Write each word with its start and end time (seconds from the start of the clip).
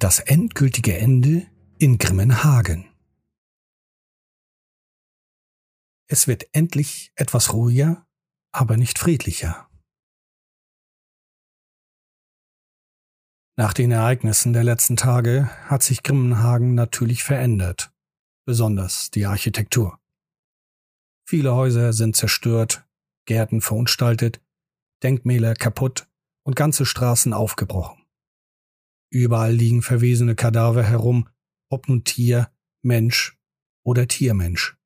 Das 0.00 0.18
endgültige 0.18 0.96
Ende 0.96 1.46
in 1.76 1.98
Grimmenhagen. 1.98 2.90
Es 6.06 6.26
wird 6.26 6.48
endlich 6.54 7.12
etwas 7.16 7.52
ruhiger, 7.52 8.06
aber 8.50 8.78
nicht 8.78 8.98
friedlicher. 8.98 9.68
Nach 13.58 13.74
den 13.74 13.90
Ereignissen 13.90 14.54
der 14.54 14.64
letzten 14.64 14.96
Tage 14.96 15.50
hat 15.68 15.82
sich 15.82 16.02
Grimmenhagen 16.02 16.74
natürlich 16.74 17.22
verändert, 17.22 17.92
besonders 18.46 19.10
die 19.10 19.26
Architektur. 19.26 20.00
Viele 21.28 21.54
Häuser 21.54 21.92
sind 21.92 22.16
zerstört, 22.16 22.88
Gärten 23.26 23.60
verunstaltet, 23.60 24.40
Denkmäler 25.02 25.52
kaputt 25.52 26.08
und 26.42 26.56
ganze 26.56 26.86
Straßen 26.86 27.34
aufgebrochen. 27.34 27.99
Überall 29.10 29.52
liegen 29.52 29.82
verwesene 29.82 30.36
Kadaver 30.36 30.84
herum, 30.84 31.28
ob 31.68 31.88
nun 31.88 32.04
Tier, 32.04 32.52
Mensch 32.82 33.38
oder 33.84 34.06
Tiermensch. 34.06 34.76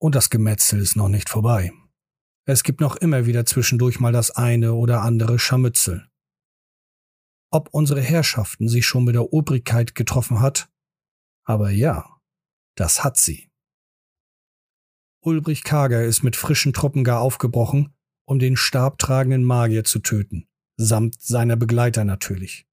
Und 0.00 0.14
das 0.14 0.30
Gemetzel 0.30 0.80
ist 0.80 0.96
noch 0.96 1.08
nicht 1.08 1.28
vorbei. 1.28 1.72
Es 2.46 2.62
gibt 2.62 2.80
noch 2.80 2.96
immer 2.96 3.26
wieder 3.26 3.44
zwischendurch 3.44 4.00
mal 4.00 4.12
das 4.12 4.30
eine 4.30 4.72
oder 4.72 5.02
andere 5.02 5.38
Scharmützel. 5.38 6.08
Ob 7.50 7.68
unsere 7.72 8.00
Herrschaften 8.00 8.68
sich 8.68 8.86
schon 8.86 9.04
mit 9.04 9.14
der 9.14 9.32
Obrigkeit 9.32 9.94
getroffen 9.94 10.40
hat? 10.40 10.70
Aber 11.44 11.70
ja, 11.70 12.20
das 12.74 13.04
hat 13.04 13.16
sie. 13.16 13.50
Ulbrich 15.20 15.64
Kager 15.64 16.04
ist 16.04 16.22
mit 16.22 16.36
frischen 16.36 16.72
Truppen 16.72 17.04
gar 17.04 17.20
aufgebrochen, 17.20 17.94
um 18.26 18.38
den 18.38 18.56
stabtragenden 18.56 19.44
Magier 19.44 19.84
zu 19.84 19.98
töten, 19.98 20.48
samt 20.76 21.20
seiner 21.20 21.56
Begleiter 21.56 22.04
natürlich. 22.04 22.67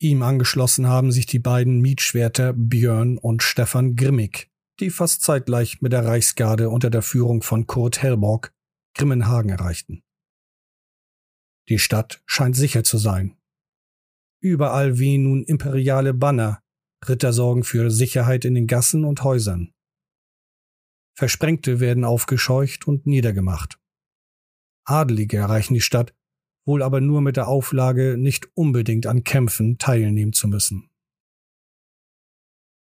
Ihm 0.00 0.22
angeschlossen 0.22 0.86
haben 0.86 1.10
sich 1.10 1.26
die 1.26 1.40
beiden 1.40 1.80
Mietschwerter 1.80 2.52
Björn 2.52 3.18
und 3.18 3.42
Stefan 3.42 3.96
Grimmig, 3.96 4.48
die 4.78 4.90
fast 4.90 5.22
zeitgleich 5.22 5.80
mit 5.82 5.92
der 5.92 6.04
Reichsgarde 6.04 6.70
unter 6.70 6.88
der 6.88 7.02
Führung 7.02 7.42
von 7.42 7.66
Kurt 7.66 8.00
Hellborg 8.00 8.54
Grimmenhagen 8.94 9.50
erreichten. 9.50 10.04
Die 11.68 11.80
Stadt 11.80 12.22
scheint 12.26 12.56
sicher 12.56 12.84
zu 12.84 12.96
sein. 12.96 13.36
Überall 14.40 14.98
wehen 14.98 15.24
nun 15.24 15.42
imperiale 15.42 16.14
Banner, 16.14 16.62
Ritter 17.06 17.32
sorgen 17.32 17.64
für 17.64 17.90
Sicherheit 17.90 18.44
in 18.44 18.54
den 18.54 18.68
Gassen 18.68 19.04
und 19.04 19.24
Häusern. 19.24 19.72
Versprengte 21.16 21.80
werden 21.80 22.04
aufgescheucht 22.04 22.86
und 22.86 23.06
niedergemacht. 23.06 23.80
Adelige 24.84 25.36
erreichen 25.36 25.74
die 25.74 25.80
Stadt 25.80 26.14
wohl 26.68 26.82
aber 26.82 27.00
nur 27.00 27.22
mit 27.22 27.36
der 27.38 27.48
Auflage, 27.48 28.16
nicht 28.18 28.46
unbedingt 28.54 29.06
an 29.06 29.24
Kämpfen 29.24 29.78
teilnehmen 29.78 30.34
zu 30.34 30.48
müssen. 30.48 30.90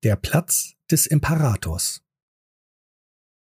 Der 0.03 0.15
Platz 0.15 0.73
des 0.89 1.05
Imperators. 1.05 2.01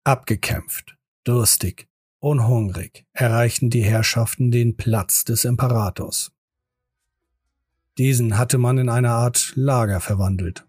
Abgekämpft, 0.05 0.97
durstig 1.25 1.89
und 2.21 2.47
hungrig 2.47 3.05
erreichten 3.13 3.69
die 3.69 3.83
Herrschaften 3.83 4.53
den 4.53 4.77
Platz 4.77 5.25
des 5.25 5.45
Imperators. 5.45 6.31
Diesen 7.99 8.39
hatte 8.39 8.59
man 8.59 8.79
in 8.79 8.89
eine 8.89 9.11
Art 9.11 9.53
Lager 9.57 10.01
verwandelt. 10.01 10.65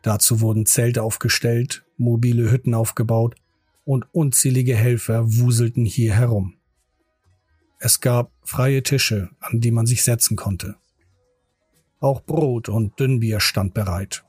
Dazu 0.00 0.40
wurden 0.40 0.64
Zelte 0.64 1.02
aufgestellt, 1.02 1.84
mobile 1.98 2.50
Hütten 2.50 2.72
aufgebaut 2.72 3.34
und 3.84 4.06
unzählige 4.12 4.76
Helfer 4.76 5.24
wuselten 5.26 5.84
hier 5.84 6.14
herum. 6.14 6.57
Es 7.78 8.00
gab 8.00 8.32
freie 8.42 8.82
Tische, 8.82 9.30
an 9.40 9.60
die 9.60 9.70
man 9.70 9.86
sich 9.86 10.02
setzen 10.02 10.36
konnte. 10.36 10.76
Auch 12.00 12.22
Brot 12.22 12.68
und 12.68 12.98
Dünnbier 12.98 13.40
stand 13.40 13.74
bereit. 13.74 14.24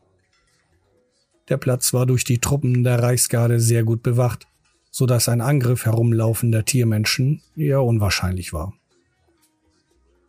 Der 1.50 1.58
Platz 1.58 1.94
war 1.94 2.06
durch 2.06 2.24
die 2.24 2.40
Truppen 2.40 2.84
der 2.84 3.02
Reichsgarde 3.02 3.60
sehr 3.60 3.84
gut 3.84 4.04
bewacht, 4.04 4.48
so 4.92 5.08
dass 5.08 5.30
ein 5.30 5.42
Angriff 5.42 5.86
herumlaufender 5.86 6.64
Tiermenschen 6.64 7.42
eher 7.56 7.84
unwahrscheinlich 7.84 8.54
war. 8.54 8.74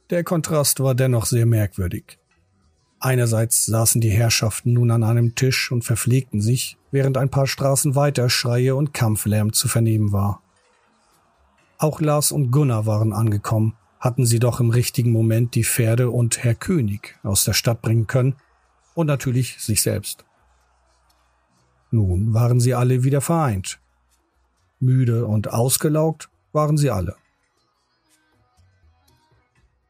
Der 0.09 0.25
Kontrast 0.25 0.81
war 0.81 0.95
dennoch 0.95 1.27
sehr 1.27 1.47
merkwürdig. 1.47 2.19
Einerseits 2.99 3.65
saßen 3.67 4.01
die 4.01 4.11
Herrschaften 4.11 4.73
nun 4.73 4.91
an 4.91 5.05
einem 5.05 5.35
Tisch 5.35 5.71
und 5.71 5.85
verpflegten 5.85 6.41
sich, 6.41 6.77
während 6.91 7.17
ein 7.17 7.31
paar 7.31 7.47
Straßen 7.47 7.95
weiter 7.95 8.29
Schreie 8.29 8.75
und 8.75 8.93
Kampflärm 8.93 9.53
zu 9.53 9.69
vernehmen 9.69 10.13
war. 10.13 10.43
Auch 11.81 12.03
Lars 12.03 12.31
und 12.31 12.51
Gunnar 12.51 12.85
waren 12.85 13.15
angekommen, 13.15 13.75
hatten 14.01 14.27
sie 14.27 14.39
doch 14.39 14.61
im 14.61 14.69
richtigen 14.69 15.13
Moment 15.13 15.55
die 15.55 15.65
Pferde 15.65 16.11
und 16.11 16.45
Herr 16.45 16.55
König 16.55 17.19
aus 17.23 17.45
der 17.45 17.55
Stadt 17.55 17.81
bringen 17.81 18.07
können 18.07 18.37
und 18.93 19.07
natürlich 19.07 19.59
sich 19.61 19.81
selbst. 19.81 20.27
Nun 21.91 22.35
waren 22.35 22.61
sie 22.61 22.75
alle 22.75 23.03
wieder 23.03 23.23
vereint. 23.23 23.81
Müde 24.79 25.25
und 25.25 25.55
ausgelaugt 25.55 26.29
waren 26.53 26.77
sie 26.77 26.91
alle. 26.91 27.17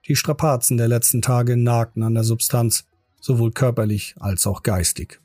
Die 0.07 0.15
Strapazen 0.15 0.77
der 0.77 0.87
letzten 0.87 1.23
Tage 1.23 1.57
nagten 1.57 2.05
an 2.05 2.15
der 2.15 2.25
Substanz, 2.25 2.85
sowohl 3.21 3.51
körperlich 3.51 4.15
als 4.21 4.47
auch 4.47 4.63
geistig. 4.63 5.21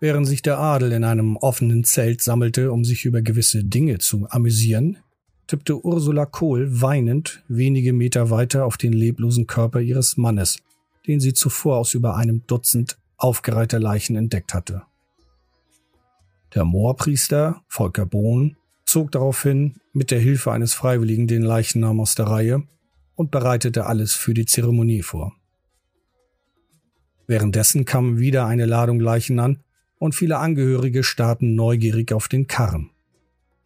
Während 0.00 0.26
sich 0.26 0.42
der 0.42 0.58
Adel 0.58 0.90
in 0.90 1.04
einem 1.04 1.36
offenen 1.36 1.84
Zelt 1.84 2.20
sammelte, 2.20 2.72
um 2.72 2.84
sich 2.84 3.04
über 3.04 3.22
gewisse 3.22 3.62
Dinge 3.62 3.98
zu 3.98 4.26
amüsieren, 4.28 4.98
tippte 5.46 5.84
Ursula 5.84 6.26
Kohl 6.26 6.80
weinend 6.80 7.42
wenige 7.48 7.92
Meter 7.92 8.30
weiter 8.30 8.64
auf 8.64 8.76
den 8.76 8.92
leblosen 8.92 9.46
Körper 9.46 9.80
ihres 9.80 10.16
Mannes, 10.16 10.58
den 11.06 11.20
sie 11.20 11.34
zuvor 11.34 11.78
aus 11.78 11.94
über 11.94 12.16
einem 12.16 12.42
Dutzend 12.46 12.98
aufgereihter 13.16 13.78
Leichen 13.78 14.16
entdeckt 14.16 14.54
hatte. 14.54 14.82
Der 16.54 16.64
Moorpriester, 16.64 17.62
Volker 17.68 18.06
Bohn, 18.06 18.56
zog 18.84 19.12
daraufhin 19.12 19.76
mit 19.92 20.10
der 20.10 20.20
Hilfe 20.20 20.52
eines 20.52 20.74
Freiwilligen 20.74 21.26
den 21.26 21.42
Leichnam 21.42 22.00
aus 22.00 22.14
der 22.14 22.26
Reihe 22.26 22.62
und 23.14 23.30
bereitete 23.30 23.86
alles 23.86 24.14
für 24.14 24.34
die 24.34 24.46
Zeremonie 24.46 25.02
vor. 25.02 25.32
Währenddessen 27.26 27.84
kam 27.84 28.18
wieder 28.18 28.46
eine 28.46 28.66
Ladung 28.66 29.00
Leichen 29.00 29.40
an 29.40 29.58
und 29.98 30.14
viele 30.14 30.38
Angehörige 30.38 31.02
starrten 31.02 31.54
neugierig 31.54 32.12
auf 32.12 32.28
den 32.28 32.46
Karren 32.46 32.90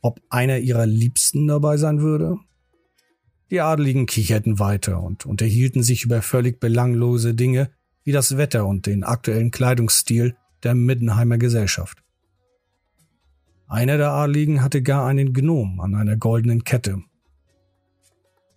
ob 0.02 0.20
einer 0.30 0.58
ihrer 0.58 0.86
Liebsten 0.86 1.46
dabei 1.46 1.76
sein 1.76 2.00
würde? 2.00 2.38
Die 3.50 3.60
Adeligen 3.60 4.06
kicherten 4.06 4.58
weiter 4.58 5.02
und 5.02 5.26
unterhielten 5.26 5.82
sich 5.82 6.04
über 6.04 6.22
völlig 6.22 6.60
belanglose 6.60 7.34
Dinge 7.34 7.70
wie 8.04 8.12
das 8.12 8.36
Wetter 8.36 8.66
und 8.66 8.86
den 8.86 9.04
aktuellen 9.04 9.50
Kleidungsstil 9.50 10.36
der 10.62 10.74
Middenheimer 10.74 11.38
Gesellschaft. 11.38 12.02
Einer 13.66 13.98
der 13.98 14.10
Adeligen 14.10 14.62
hatte 14.62 14.82
gar 14.82 15.06
einen 15.06 15.32
Gnom 15.32 15.80
an 15.80 15.94
einer 15.94 16.16
goldenen 16.16 16.64
Kette. 16.64 17.02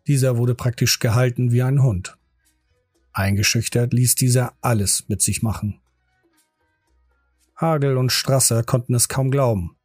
Dieser 0.07 0.37
wurde 0.37 0.55
praktisch 0.55 0.99
gehalten 0.99 1.51
wie 1.51 1.61
ein 1.61 1.81
Hund. 1.81 2.17
Eingeschüchtert 3.13 3.93
ließ 3.93 4.15
dieser 4.15 4.53
alles 4.61 5.07
mit 5.07 5.21
sich 5.21 5.43
machen. 5.43 5.79
Hagel 7.55 7.97
und 7.97 8.11
Strasser 8.11 8.63
konnten 8.63 8.95
es 8.95 9.07
kaum 9.07 9.29
glauben. 9.29 9.77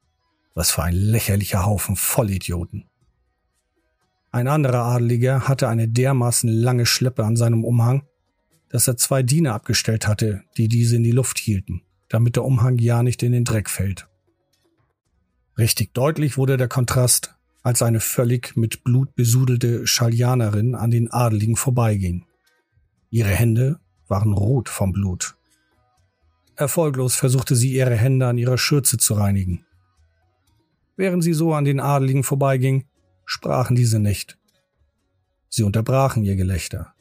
Was 0.59 0.73
für 0.73 0.83
ein 0.83 0.95
lächerlicher 0.95 1.65
Haufen 1.65 1.95
Vollidioten. 1.95 2.83
Ein 4.33 4.49
anderer 4.49 4.87
Adeliger 4.87 5.47
hatte 5.47 5.69
eine 5.69 5.87
dermaßen 5.87 6.51
lange 6.51 6.85
Schleppe 6.85 7.25
an 7.25 7.37
seinem 7.37 7.63
Umhang, 7.63 8.03
dass 8.69 8.89
er 8.89 8.97
zwei 8.97 9.23
Diener 9.23 9.55
abgestellt 9.55 10.09
hatte, 10.09 10.43
die 10.57 10.67
diese 10.67 10.97
in 10.97 11.05
die 11.05 11.13
Luft 11.13 11.39
hielten, 11.39 11.83
damit 12.09 12.35
der 12.35 12.45
Umhang 12.45 12.79
ja 12.79 13.05
nicht 13.05 13.23
in 13.23 13.31
den 13.31 13.45
Dreck 13.45 13.71
fällt. 13.71 14.09
Richtig 15.57 15.95
deutlich 15.95 16.37
wurde 16.37 16.57
der 16.57 16.67
Kontrast, 16.67 17.37
als 17.63 17.81
eine 17.81 18.01
völlig 18.01 18.57
mit 18.57 18.83
Blut 18.83 19.15
besudelte 19.15 19.87
Schaljanerin 19.87 20.75
an 20.75 20.91
den 20.91 21.09
Adeligen 21.09 21.55
vorbeiging. 21.55 22.27
Ihre 23.11 23.31
Hände 23.31 23.79
waren 24.09 24.33
rot 24.33 24.69
vom 24.69 24.91
Blut. 24.93 25.37
Erfolglos 26.57 27.15
versuchte 27.15 27.55
sie 27.55 27.75
ihre 27.75 27.95
Hände 27.95 28.27
an 28.27 28.39
ihrer 28.39 28.59
Schürze 28.59 28.99
zu 28.99 29.15
reinigen. 29.15 29.65
Während 30.99 31.23
sie 31.23 31.33
so 31.33 31.55
an 31.55 31.65
den 31.65 31.79
Adeligen 31.79 32.25
vorbeiging, 32.25 32.85
sprachen 33.25 33.77
diese 33.77 34.01
nicht. 34.01 34.37
Sie 35.49 35.63
unterbrachen 35.63 36.25
ihr 36.25 36.35
Gelächter. 36.35 36.93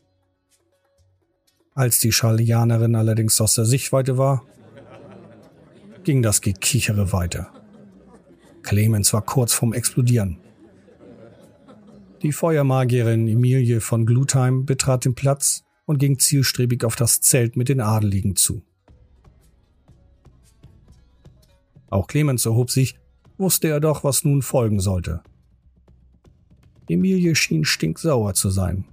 Als 1.74 2.00
die 2.00 2.12
Schallianerin 2.12 2.96
allerdings 2.96 3.42
aus 3.42 3.56
der 3.56 3.66
Sichtweite 3.66 4.20
war, 4.20 4.46
ging 6.04 6.22
das 6.22 6.42
Gekichere 6.42 7.12
weiter. 7.12 7.52
Clemens 8.62 9.14
war 9.14 9.24
kurz 9.24 9.54
vorm 9.54 9.74
Explodieren. 9.74 10.42
Die 12.22 12.34
Feuermagierin 12.34 13.28
Emilie 13.28 13.82
von 13.82 14.06
Glutheim 14.06 14.66
betrat 14.66 15.06
den 15.06 15.16
Platz 15.16 15.64
und 15.86 15.98
ging 15.98 16.20
zielstrebig 16.20 16.84
auf 16.84 16.96
das 16.96 17.20
Zelt 17.22 17.58
mit 17.58 17.68
den 17.68 17.82
Adeligen 17.82 18.36
zu. 18.36 18.62
Auch 21.90 22.06
Clemens 22.06 22.46
erhob 22.46 22.70
sich 22.70 23.00
wusste 23.38 23.68
er 23.70 23.80
doch, 23.80 24.04
was 24.04 24.24
nun 24.24 24.42
folgen 24.42 24.80
sollte. 24.80 25.22
Emilie 26.90 27.36
schien 27.36 27.66
stinksauer 27.66 28.34
zu 28.34 28.50
sein. 28.50 28.86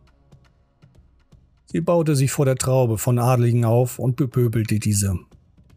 Sie 1.67 1.81
baute 1.81 2.15
sich 2.17 2.31
vor 2.31 2.45
der 2.45 2.57
Traube 2.57 2.99
von 2.99 3.19
Adligen 3.19 3.65
auf 3.65 3.99
und 3.99 4.17
bepöbelte 4.17 4.79
diese. 4.79 5.19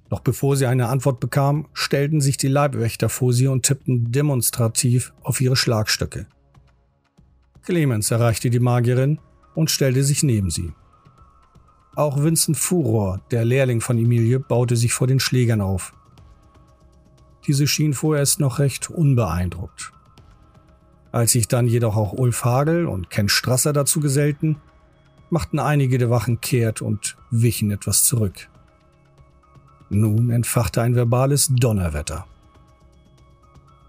Doch 0.10 0.20
bevor 0.22 0.56
sie 0.56 0.68
eine 0.68 0.88
Antwort 0.88 1.20
bekam, 1.20 1.68
stellten 1.74 2.22
sich 2.22 2.38
die 2.38 2.48
Leibwächter 2.48 3.10
vor 3.10 3.34
sie 3.34 3.48
und 3.48 3.66
tippten 3.66 4.12
demonstrativ 4.12 5.14
auf 5.22 5.42
ihre 5.42 5.56
Schlagstöcke. 5.56 6.28
Clemens 7.64 8.12
erreichte 8.12 8.50
die 8.50 8.60
Magierin 8.60 9.20
und 9.56 9.72
stellte 9.72 10.04
sich 10.04 10.24
neben 10.24 10.50
sie. 10.50 10.72
Auch 11.96 12.22
Vincent 12.22 12.58
Furor, 12.58 13.22
der 13.32 13.44
Lehrling 13.44 13.82
von 13.82 13.98
Emilie, 13.98 14.40
baute 14.40 14.76
sich 14.76 14.94
vor 14.94 15.08
den 15.08 15.20
Schlägern 15.20 15.62
auf. 15.62 15.94
Diese 17.48 17.68
schien 17.68 17.94
vorerst 17.94 18.40
noch 18.40 18.60
recht 18.60 18.90
unbeeindruckt. 18.90 19.92
Als 21.12 21.32
sich 21.32 21.48
dann 21.48 21.68
jedoch 21.68 21.96
auch 21.96 22.14
Ulf 22.14 22.44
Hagel 22.44 22.86
und 22.86 23.10
Ken 23.10 23.30
Strasser 23.30 23.74
dazu 23.74 24.02
gesellten, 24.02 24.58
machten 25.30 25.60
einige 25.60 25.98
der 25.98 26.10
Wachen 26.10 26.42
kehrt 26.42 26.82
und 26.82 27.18
wichen 27.32 27.72
etwas 27.72 28.04
zurück. 28.04 28.50
Nun 29.90 30.30
entfachte 30.30 30.82
ein 30.82 30.96
verbales 30.96 31.50
Donnerwetter. 31.50 32.26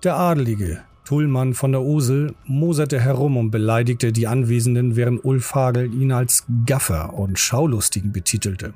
Der 0.05 0.17
Adelige, 0.17 0.83
Tullmann 1.05 1.55
von 1.55 1.73
der 1.73 1.83
Osel, 1.83 2.35
moserte 2.45 3.01
herum 3.01 3.37
und 3.37 3.51
beleidigte 3.51 4.13
die 4.13 4.29
Anwesenden, 4.29 4.95
während 4.95 5.25
Ulf 5.25 5.55
Hagel 5.55 5.93
ihn 5.93 6.13
als 6.13 6.45
Gaffer 6.67 7.15
und 7.15 7.39
Schaulustigen 7.39 8.13
betitelte. 8.13 8.75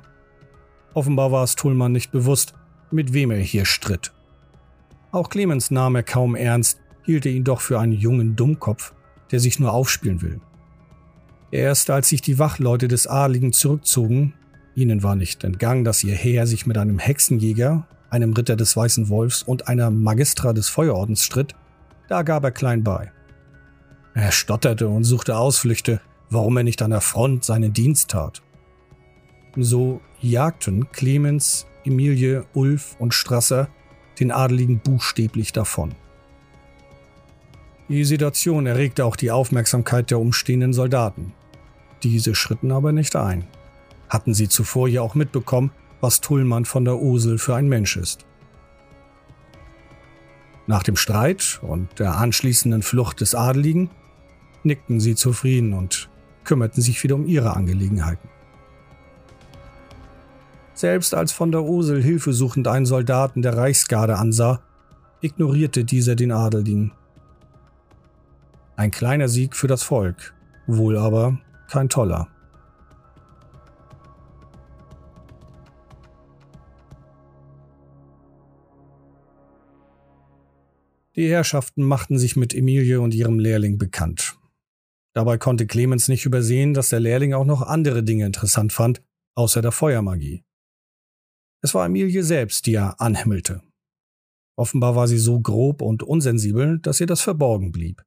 Offenbar 0.93 1.31
war 1.31 1.43
es 1.43 1.55
Tullmann 1.55 1.93
nicht 1.93 2.11
bewusst, 2.11 2.53
mit 2.91 3.13
wem 3.13 3.31
er 3.31 3.39
hier 3.39 3.65
stritt. 3.65 4.11
Auch 5.13 5.29
Clemens 5.29 5.69
nahm 5.69 5.95
er 5.95 6.01
kaum 6.01 6.35
ernst, 6.35 6.79
hielt 7.03 7.27
er 7.27 7.31
ihn 7.31 7.43
doch 7.43 7.61
für 7.61 7.79
einen 7.79 7.93
jungen 7.93 8.35
Dummkopf, 8.35 8.93
der 9.31 9.39
sich 9.39 9.59
nur 9.59 9.71
aufspielen 9.71 10.23
will. 10.23 10.41
Erst 11.51 11.91
als 11.91 12.09
sich 12.09 12.21
die 12.21 12.39
Wachleute 12.39 12.87
des 12.87 13.05
Adligen 13.05 13.53
zurückzogen, 13.53 14.33
Ihnen 14.75 15.03
war 15.03 15.15
nicht 15.15 15.43
entgangen, 15.43 15.83
dass 15.83 16.03
ihr 16.03 16.15
Heer 16.15 16.47
sich 16.47 16.65
mit 16.65 16.79
einem 16.79 16.97
Hexenjäger, 16.97 17.87
einem 18.09 18.33
Ritter 18.33 18.55
des 18.55 18.75
Weißen 18.75 19.07
Wolfs 19.07 19.43
und 19.43 19.67
einer 19.67 19.91
Magistra 19.91 20.51
des 20.51 20.67
Feuerordens 20.67 21.23
stritt, 21.23 21.53
da 22.09 22.23
gab 22.23 22.43
er 22.43 22.51
klein 22.51 22.83
bei. 22.83 23.11
Er 24.15 24.31
stotterte 24.31 24.87
und 24.87 25.03
suchte 25.03 25.37
Ausflüchte, 25.37 26.01
warum 26.31 26.57
er 26.57 26.63
nicht 26.63 26.81
an 26.81 26.89
der 26.89 27.01
Front 27.01 27.45
seinen 27.45 27.71
Dienst 27.71 28.09
tat. 28.09 28.41
So 29.55 30.01
jagten 30.21 30.91
Clemens, 30.91 31.67
Emilie, 31.85 32.45
Ulf 32.55 32.95
und 32.97 33.13
Strasser 33.13 33.69
den 34.19 34.31
Adeligen 34.31 34.79
buchstäblich 34.79 35.53
davon. 35.53 35.95
Die 37.89 38.05
Situation 38.05 38.65
erregte 38.65 39.05
auch 39.05 39.15
die 39.15 39.31
Aufmerksamkeit 39.31 40.09
der 40.09 40.19
umstehenden 40.19 40.73
Soldaten. 40.73 41.33
Diese 42.01 42.35
schritten 42.35 42.71
aber 42.71 42.91
nicht 42.91 43.15
ein 43.15 43.45
hatten 44.13 44.35
sie 44.35 44.47
zuvor 44.47 44.87
ja 44.87 45.01
auch 45.01 45.15
mitbekommen, 45.15 45.71
was 45.99 46.21
Tullmann 46.21 46.65
von 46.65 46.85
der 46.85 47.01
Osel 47.01 47.39
für 47.39 47.55
ein 47.55 47.67
Mensch 47.67 47.97
ist. 47.97 48.25
Nach 50.67 50.83
dem 50.83 50.95
Streit 50.95 51.59
und 51.63 51.99
der 51.99 52.17
anschließenden 52.17 52.83
Flucht 52.83 53.21
des 53.21 53.35
Adeligen 53.35 53.89
nickten 54.63 54.99
sie 54.99 55.15
zufrieden 55.15 55.73
und 55.73 56.09
kümmerten 56.43 56.81
sich 56.81 57.03
wieder 57.03 57.15
um 57.15 57.25
ihre 57.25 57.55
Angelegenheiten. 57.55 58.29
Selbst 60.73 61.13
als 61.13 61.31
von 61.31 61.51
der 61.51 61.63
Osel 61.63 62.01
hilfesuchend 62.01 62.67
einen 62.67 62.85
Soldaten 62.85 63.41
der 63.41 63.55
Reichsgarde 63.55 64.17
ansah, 64.17 64.61
ignorierte 65.21 65.85
dieser 65.85 66.15
den 66.15 66.31
Adeligen. 66.31 66.91
Ein 68.75 68.91
kleiner 68.91 69.29
Sieg 69.29 69.55
für 69.55 69.67
das 69.67 69.83
Volk, 69.83 70.33
wohl 70.65 70.97
aber 70.97 71.39
kein 71.69 71.89
toller. 71.89 72.27
Die 81.15 81.29
Herrschaften 81.29 81.83
machten 81.83 82.17
sich 82.17 82.35
mit 82.35 82.55
Emilie 82.55 82.99
und 82.99 83.13
ihrem 83.13 83.37
Lehrling 83.37 83.77
bekannt. 83.77 84.35
Dabei 85.13 85.37
konnte 85.37 85.67
Clemens 85.67 86.07
nicht 86.07 86.25
übersehen, 86.25 86.73
dass 86.73 86.89
der 86.89 86.99
Lehrling 86.99 87.35
auch 87.35 87.45
noch 87.45 87.61
andere 87.61 88.01
Dinge 88.01 88.25
interessant 88.25 88.73
fand, 88.73 89.03
außer 89.35 89.61
der 89.61 89.71
Feuermagie. 89.71 90.43
Es 91.63 91.73
war 91.73 91.85
Emilie 91.85 92.23
selbst, 92.23 92.65
die 92.65 92.73
er 92.73 92.99
anhimmelte. 92.99 93.61
Offenbar 94.57 94.95
war 94.97 95.07
sie 95.07 95.17
so 95.17 95.39
grob 95.39 95.81
und 95.81 96.03
unsensibel, 96.03 96.77
dass 96.79 96.99
ihr 96.99 97.07
das 97.07 97.21
verborgen 97.21 97.71
blieb. 97.71 98.03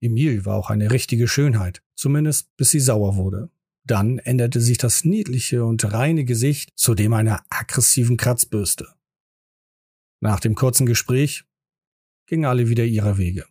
Emil 0.00 0.44
war 0.46 0.56
auch 0.56 0.70
eine 0.70 0.92
richtige 0.92 1.26
Schönheit, 1.26 1.82
zumindest 1.96 2.56
bis 2.56 2.70
sie 2.70 2.78
sauer 2.78 3.16
wurde. 3.16 3.50
Dann 3.84 4.18
änderte 4.18 4.60
sich 4.60 4.78
das 4.78 5.04
niedliche 5.04 5.64
und 5.64 5.92
reine 5.92 6.24
Gesicht 6.24 6.70
zu 6.76 6.94
dem 6.94 7.14
einer 7.14 7.44
aggressiven 7.50 8.16
Kratzbürste. 8.16 8.94
Nach 10.20 10.38
dem 10.38 10.54
kurzen 10.54 10.86
Gespräch 10.86 11.44
gingen 12.26 12.44
alle 12.44 12.68
wieder 12.68 12.84
ihrer 12.84 13.18
Wege. 13.18 13.44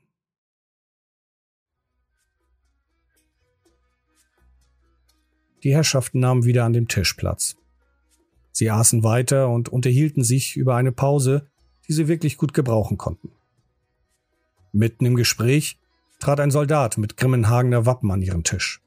Die 5.64 5.74
Herrschaften 5.74 6.20
nahmen 6.20 6.46
wieder 6.46 6.64
an 6.64 6.74
dem 6.74 6.88
Tisch 6.88 7.14
Platz. 7.14 7.58
Sie 8.58 8.72
aßen 8.72 9.04
weiter 9.04 9.50
und 9.50 9.68
unterhielten 9.68 10.24
sich 10.24 10.56
über 10.56 10.78
eine 10.78 10.94
Pause, 10.94 11.46
die 11.90 11.92
sie 11.92 12.08
wirklich 12.08 12.38
gut 12.38 12.54
gebrauchen 12.54 12.98
konnten. 12.98 13.34
Mitten 14.72 15.06
im 15.06 15.18
Gespräch 15.18 15.78
trat 16.20 16.40
ein 16.40 16.52
Soldat 16.52 16.98
mit 16.98 17.18
Grimmenhagener 17.18 17.86
Wappen 17.86 18.12
an 18.12 18.22
ihren 18.22 18.46
Tisch. 18.46 18.82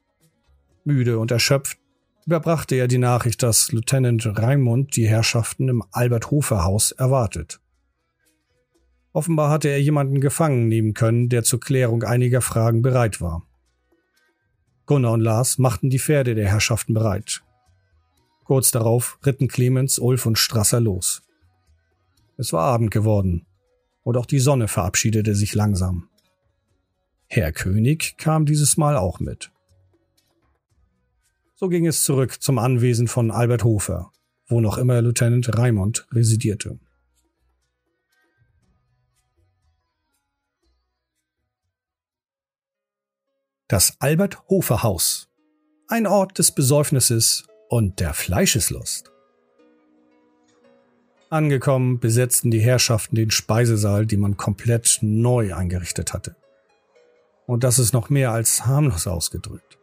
Müde 0.85 1.19
und 1.19 1.29
erschöpft 1.29 1.77
überbrachte 2.25 2.73
er 2.73 2.87
die 2.87 2.97
Nachricht, 2.97 3.43
dass 3.43 3.71
Lieutenant 3.71 4.25
Raimund 4.39 4.95
die 4.95 5.07
Herrschaften 5.07 5.69
im 5.69 5.83
Albert-Hofer-Haus 5.91 6.91
erwartet. 6.93 7.61
Offenbar 9.13 9.51
hatte 9.51 9.69
er 9.69 9.79
jemanden 9.79 10.19
gefangen 10.19 10.67
nehmen 10.67 10.95
können, 10.95 11.29
der 11.29 11.43
zur 11.43 11.59
Klärung 11.59 12.01
einiger 12.01 12.41
Fragen 12.41 12.81
bereit 12.81 13.21
war. 13.21 13.45
Gunnar 14.87 15.11
und 15.11 15.21
Lars 15.21 15.59
machten 15.59 15.91
die 15.91 15.99
Pferde 15.99 16.33
der 16.33 16.49
Herrschaften 16.49 16.95
bereit. 16.95 17.43
Kurz 18.49 18.71
darauf 18.71 19.19
ritten 19.23 19.47
Clemens, 19.47 19.99
Ulf 19.99 20.25
und 20.25 20.39
Strasser 20.39 20.79
los. 20.79 21.21
Es 22.35 22.51
war 22.51 22.63
Abend 22.63 22.89
geworden, 22.89 23.45
und 24.01 24.17
auch 24.17 24.25
die 24.25 24.39
Sonne 24.39 24.67
verabschiedete 24.67 25.35
sich 25.35 25.53
langsam. 25.53 26.09
Herr 27.27 27.51
König 27.51 28.17
kam 28.17 28.47
dieses 28.47 28.75
Mal 28.75 28.97
auch 28.97 29.19
mit. 29.19 29.51
So 31.53 31.67
ging 31.67 31.85
es 31.85 32.03
zurück 32.03 32.41
zum 32.41 32.57
Anwesen 32.57 33.07
von 33.07 33.29
Albert 33.29 33.63
Hofer, 33.63 34.11
wo 34.47 34.61
noch 34.61 34.79
immer 34.79 34.99
Lieutenant 35.03 35.55
Raimond 35.55 36.07
residierte. 36.11 36.79
Das 43.67 43.95
Albert 43.99 44.49
Hofer 44.49 44.81
Haus. 44.81 45.29
Ein 45.87 46.07
Ort 46.07 46.39
des 46.39 46.51
Besäufnisses 46.51 47.45
und 47.69 47.99
der 47.99 48.13
Fleischeslust. 48.13 49.11
Angekommen 51.29 51.99
besetzten 51.99 52.49
die 52.49 52.59
Herrschaften 52.59 53.15
den 53.15 53.29
Speisesaal, 53.29 54.07
den 54.07 54.19
man 54.19 54.35
komplett 54.35 54.97
neu 55.01 55.53
eingerichtet 55.53 56.11
hatte. 56.11 56.35
Und 57.45 57.63
das 57.63 57.77
ist 57.77 57.93
noch 57.93 58.09
mehr 58.09 58.31
als 58.31 58.65
harmlos 58.65 59.05
ausgedrückt. 59.05 59.77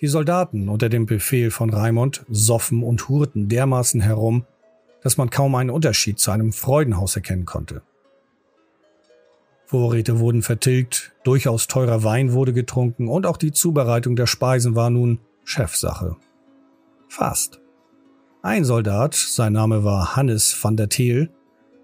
Die 0.00 0.06
Soldaten 0.06 0.70
unter 0.70 0.88
dem 0.88 1.04
Befehl 1.04 1.50
von 1.50 1.68
Raimund 1.68 2.24
soffen 2.30 2.82
und 2.82 3.10
hurten 3.10 3.50
dermaßen 3.50 4.00
herum, 4.00 4.46
dass 5.02 5.18
man 5.18 5.28
kaum 5.28 5.54
einen 5.54 5.70
Unterschied 5.70 6.18
zu 6.18 6.30
einem 6.30 6.54
Freudenhaus 6.54 7.14
erkennen 7.14 7.44
konnte. 7.44 7.82
Vorräte 9.66 10.18
wurden 10.18 10.42
vertilgt, 10.42 11.12
durchaus 11.22 11.68
teurer 11.68 12.02
Wein 12.02 12.32
wurde 12.32 12.54
getrunken 12.54 13.08
und 13.08 13.26
auch 13.26 13.36
die 13.36 13.52
Zubereitung 13.52 14.16
der 14.16 14.26
Speisen 14.26 14.74
war 14.74 14.88
nun 14.88 15.20
Chefsache. 15.44 16.16
Fast. 17.10 17.60
Ein 18.40 18.64
Soldat, 18.64 19.14
sein 19.14 19.54
Name 19.54 19.82
war 19.82 20.14
Hannes 20.14 20.56
van 20.62 20.76
der 20.76 20.88
Theel, 20.88 21.28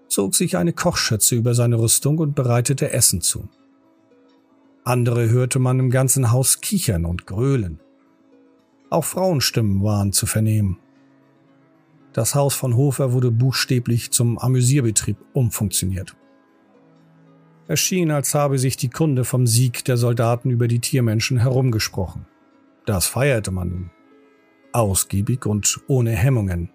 zog 0.07 0.33
sich 0.35 0.55
eine 0.55 0.71
Kochschürze 0.71 1.35
über 1.35 1.53
seine 1.53 1.77
Rüstung 1.77 2.17
und 2.19 2.33
bereitete 2.33 2.93
Essen 2.93 3.19
zu. 3.19 3.49
Andere 4.85 5.29
hörte 5.29 5.59
man 5.59 5.79
im 5.79 5.89
ganzen 5.89 6.31
Haus 6.31 6.61
kichern 6.61 7.03
und 7.03 7.27
gröhlen. 7.27 7.81
Auch 8.89 9.03
Frauenstimmen 9.03 9.83
waren 9.83 10.13
zu 10.13 10.27
vernehmen. 10.27 10.79
Das 12.13 12.33
Haus 12.33 12.55
von 12.55 12.77
Hofer 12.77 13.11
wurde 13.11 13.29
buchstäblich 13.29 14.11
zum 14.11 14.37
Amüsierbetrieb 14.37 15.17
umfunktioniert. 15.33 16.15
Es 17.67 17.81
schien, 17.81 18.11
als 18.11 18.33
habe 18.33 18.57
sich 18.57 18.77
die 18.77 18.89
Kunde 18.89 19.25
vom 19.25 19.45
Sieg 19.45 19.83
der 19.83 19.97
Soldaten 19.97 20.51
über 20.51 20.69
die 20.69 20.79
Tiermenschen 20.79 21.37
herumgesprochen. 21.37 22.25
Das 22.85 23.07
feierte 23.07 23.51
man 23.51 23.69
nun. 23.69 23.96
Ausgiebig 24.71 25.45
und 25.45 25.79
ohne 25.87 26.11
Hemmungen. 26.11 26.69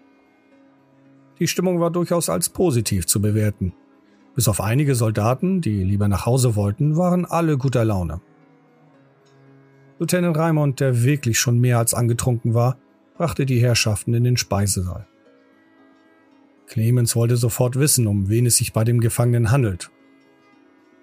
Die 1.38 1.49
Stimmung 1.49 1.80
war 1.80 1.90
durchaus 1.90 2.28
als 2.28 2.49
positiv 2.49 3.06
zu 3.06 3.20
bewerten. 3.20 3.75
Bis 4.34 4.49
auf 4.49 4.61
einige 4.61 4.94
Soldaten, 4.94 5.61
die 5.61 5.82
lieber 5.82 6.08
nach 6.08 6.25
Hause 6.25 6.56
wollten, 6.56 6.96
waren 6.96 7.25
alle 7.25 7.58
guter 7.58 7.84
Laune. 7.84 8.20
Lieutenant 9.99 10.37
Raimond, 10.37 10.80
der 10.80 11.02
wirklich 11.02 11.38
schon 11.38 11.58
mehr 11.58 11.78
als 11.78 11.94
angetrunken 11.94 12.54
war, 12.54 12.78
brachte 13.14 13.46
die 13.46 13.61
Herrschaften 13.61 14.14
in 14.14 14.25
den 14.25 14.37
Speisesaal. 14.37 15.06
Clemens 16.66 17.14
wollte 17.14 17.37
sofort 17.37 17.78
wissen, 17.78 18.06
um 18.06 18.28
wen 18.28 18.46
es 18.46 18.56
sich 18.56 18.72
bei 18.72 18.84
dem 18.84 19.00
Gefangenen 19.00 19.50
handelt. 19.50 19.90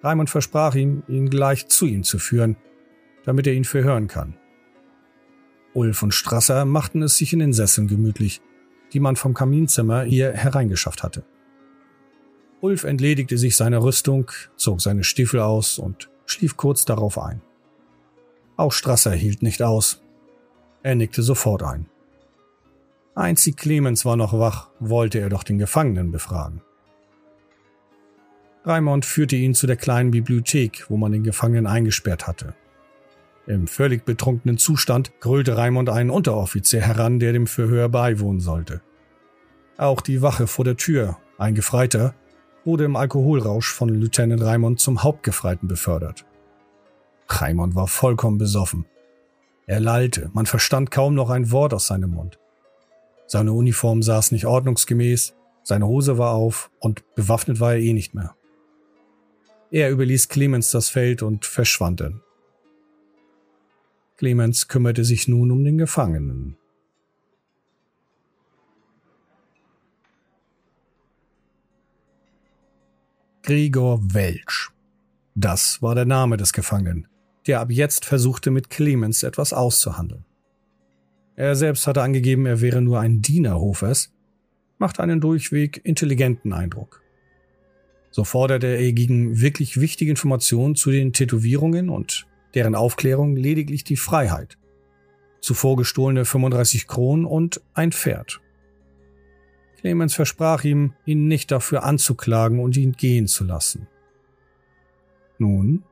Raimond 0.01 0.29
versprach 0.29 0.75
ihm, 0.75 1.03
ihn 1.07 1.29
gleich 1.29 1.67
zu 1.67 1.85
ihm 1.85 2.03
zu 2.03 2.17
führen, 2.17 2.55
damit 3.25 3.45
er 3.45 3.53
ihn 3.53 3.65
verhören 3.65 4.07
kann. 4.07 4.35
Ulf 5.73 6.03
und 6.03 6.13
Strasser 6.13 6.65
machten 6.65 7.01
es 7.01 7.17
sich 7.17 7.33
in 7.33 7.39
den 7.39 7.53
Sesseln 7.53 7.87
gemütlich, 7.87 8.41
die 8.93 8.99
man 8.99 9.15
vom 9.15 9.33
Kaminzimmer 9.33 10.03
hier 10.03 10.33
hereingeschafft 10.33 11.03
hatte. 11.03 11.23
Ulf 12.61 12.83
entledigte 12.83 13.37
sich 13.37 13.55
seiner 13.55 13.81
Rüstung, 13.83 14.31
zog 14.57 14.81
seine 14.81 15.03
Stiefel 15.03 15.39
aus 15.39 15.79
und 15.79 16.09
schlief 16.25 16.57
kurz 16.57 16.85
darauf 16.85 17.17
ein. 17.17 17.41
Auch 18.57 18.73
Strasser 18.73 19.11
hielt 19.11 19.41
nicht 19.41 19.61
aus. 19.61 20.01
Er 20.83 20.95
nickte 20.95 21.23
sofort 21.23 21.63
ein. 21.63 21.87
Einzig 23.15 23.57
Clemens 23.57 24.05
war 24.05 24.15
noch 24.15 24.37
wach, 24.37 24.69
wollte 24.79 25.19
er 25.19 25.29
doch 25.29 25.43
den 25.43 25.57
Gefangenen 25.57 26.11
befragen. 26.11 26.61
Raimond 28.65 29.05
führte 29.05 29.35
ihn 29.35 29.55
zu 29.55 29.67
der 29.67 29.77
kleinen 29.77 30.11
Bibliothek, 30.11 30.85
wo 30.89 30.97
man 30.97 31.11
den 31.11 31.23
Gefangenen 31.23 31.67
eingesperrt 31.67 32.27
hatte. 32.27 32.55
Im 33.49 33.65
völlig 33.65 34.05
betrunkenen 34.05 34.59
Zustand 34.59 35.19
grölte 35.21 35.57
Raimond 35.57 35.89
einen 35.89 36.11
Unteroffizier 36.11 36.81
heran, 36.81 37.17
der 37.17 37.33
dem 37.33 37.47
Verhör 37.47 37.89
beiwohnen 37.89 38.41
sollte. 38.41 38.81
Auch 39.75 40.01
die 40.01 40.21
Wache 40.21 40.45
vor 40.45 40.65
der 40.65 40.77
Tür, 40.77 41.17
ein 41.39 41.55
Gefreiter, 41.55 42.13
wurde 42.63 42.83
im 42.83 42.95
Alkoholrausch 42.95 43.73
von 43.73 43.89
Lieutenant 43.89 44.43
Raimond 44.43 44.79
zum 44.79 45.01
Hauptgefreiten 45.01 45.67
befördert. 45.67 46.27
Raimond 47.27 47.73
war 47.73 47.87
vollkommen 47.87 48.37
besoffen. 48.37 48.85
Er 49.65 49.79
lallte, 49.79 50.29
man 50.33 50.45
verstand 50.45 50.91
kaum 50.91 51.15
noch 51.15 51.31
ein 51.31 51.49
Wort 51.49 51.73
aus 51.73 51.87
seinem 51.87 52.11
Mund. 52.11 52.37
Seine 53.25 53.53
Uniform 53.53 54.03
saß 54.03 54.31
nicht 54.31 54.45
ordnungsgemäß, 54.45 55.33
seine 55.63 55.87
Hose 55.87 56.19
war 56.19 56.33
auf 56.33 56.69
und 56.77 57.15
bewaffnet 57.15 57.59
war 57.59 57.73
er 57.73 57.79
eh 57.79 57.93
nicht 57.93 58.13
mehr. 58.13 58.35
Er 59.71 59.89
überließ 59.89 60.29
Clemens 60.29 60.69
das 60.69 60.89
Feld 60.89 61.23
und 61.23 61.47
verschwand 61.47 62.01
dann. 62.01 62.21
Clemens 64.19 64.67
kümmerte 64.67 65.05
sich 65.05 65.29
nun 65.29 65.49
um 65.49 65.63
den 65.63 65.77
Gefangenen. 65.77 66.57
Gregor 73.43 74.01
Welsch. 74.13 74.71
Das 75.35 75.81
war 75.81 75.95
der 75.95 76.03
Name 76.03 76.35
des 76.35 76.51
Gefangenen, 76.51 77.07
der 77.47 77.61
ab 77.61 77.71
jetzt 77.71 78.03
versuchte, 78.03 78.51
mit 78.51 78.69
Clemens 78.69 79.23
etwas 79.23 79.53
auszuhandeln. 79.53 80.25
Er 81.37 81.55
selbst 81.55 81.87
hatte 81.87 82.01
angegeben, 82.01 82.45
er 82.45 82.59
wäre 82.59 82.81
nur 82.81 82.99
ein 82.99 83.21
Diener 83.21 83.57
Hofers, 83.57 84.11
machte 84.79 85.01
einen 85.01 85.21
durchweg 85.21 85.79
intelligenten 85.85 86.51
Eindruck. 86.51 87.01
So 88.11 88.25
forderte 88.25 88.67
er 88.67 88.91
gegen 88.91 89.39
wirklich 89.39 89.79
wichtige 89.79 90.11
Informationen 90.11 90.75
zu 90.75 90.91
den 90.91 91.13
Tätowierungen 91.13 91.89
und 91.89 92.27
deren 92.55 92.75
Aufklärung 92.75 93.35
lediglich 93.35 93.83
die 93.83 93.97
Freiheit, 93.97 94.57
zuvor 95.41 95.77
gestohlene 95.77 96.25
35 96.25 96.87
Kronen 96.87 97.25
und 97.25 97.61
ein 97.73 97.91
Pferd. 97.91 98.41
Clemens 99.79 100.13
versprach 100.13 100.63
ihm, 100.63 100.93
ihn 101.05 101.27
nicht 101.27 101.51
dafür 101.51 101.83
anzuklagen 101.83 102.59
und 102.59 102.75
ihn 102.75 102.93
gehen 102.93 103.27
zu 103.27 103.45
lassen. 103.45 103.87
Nun 105.37 105.83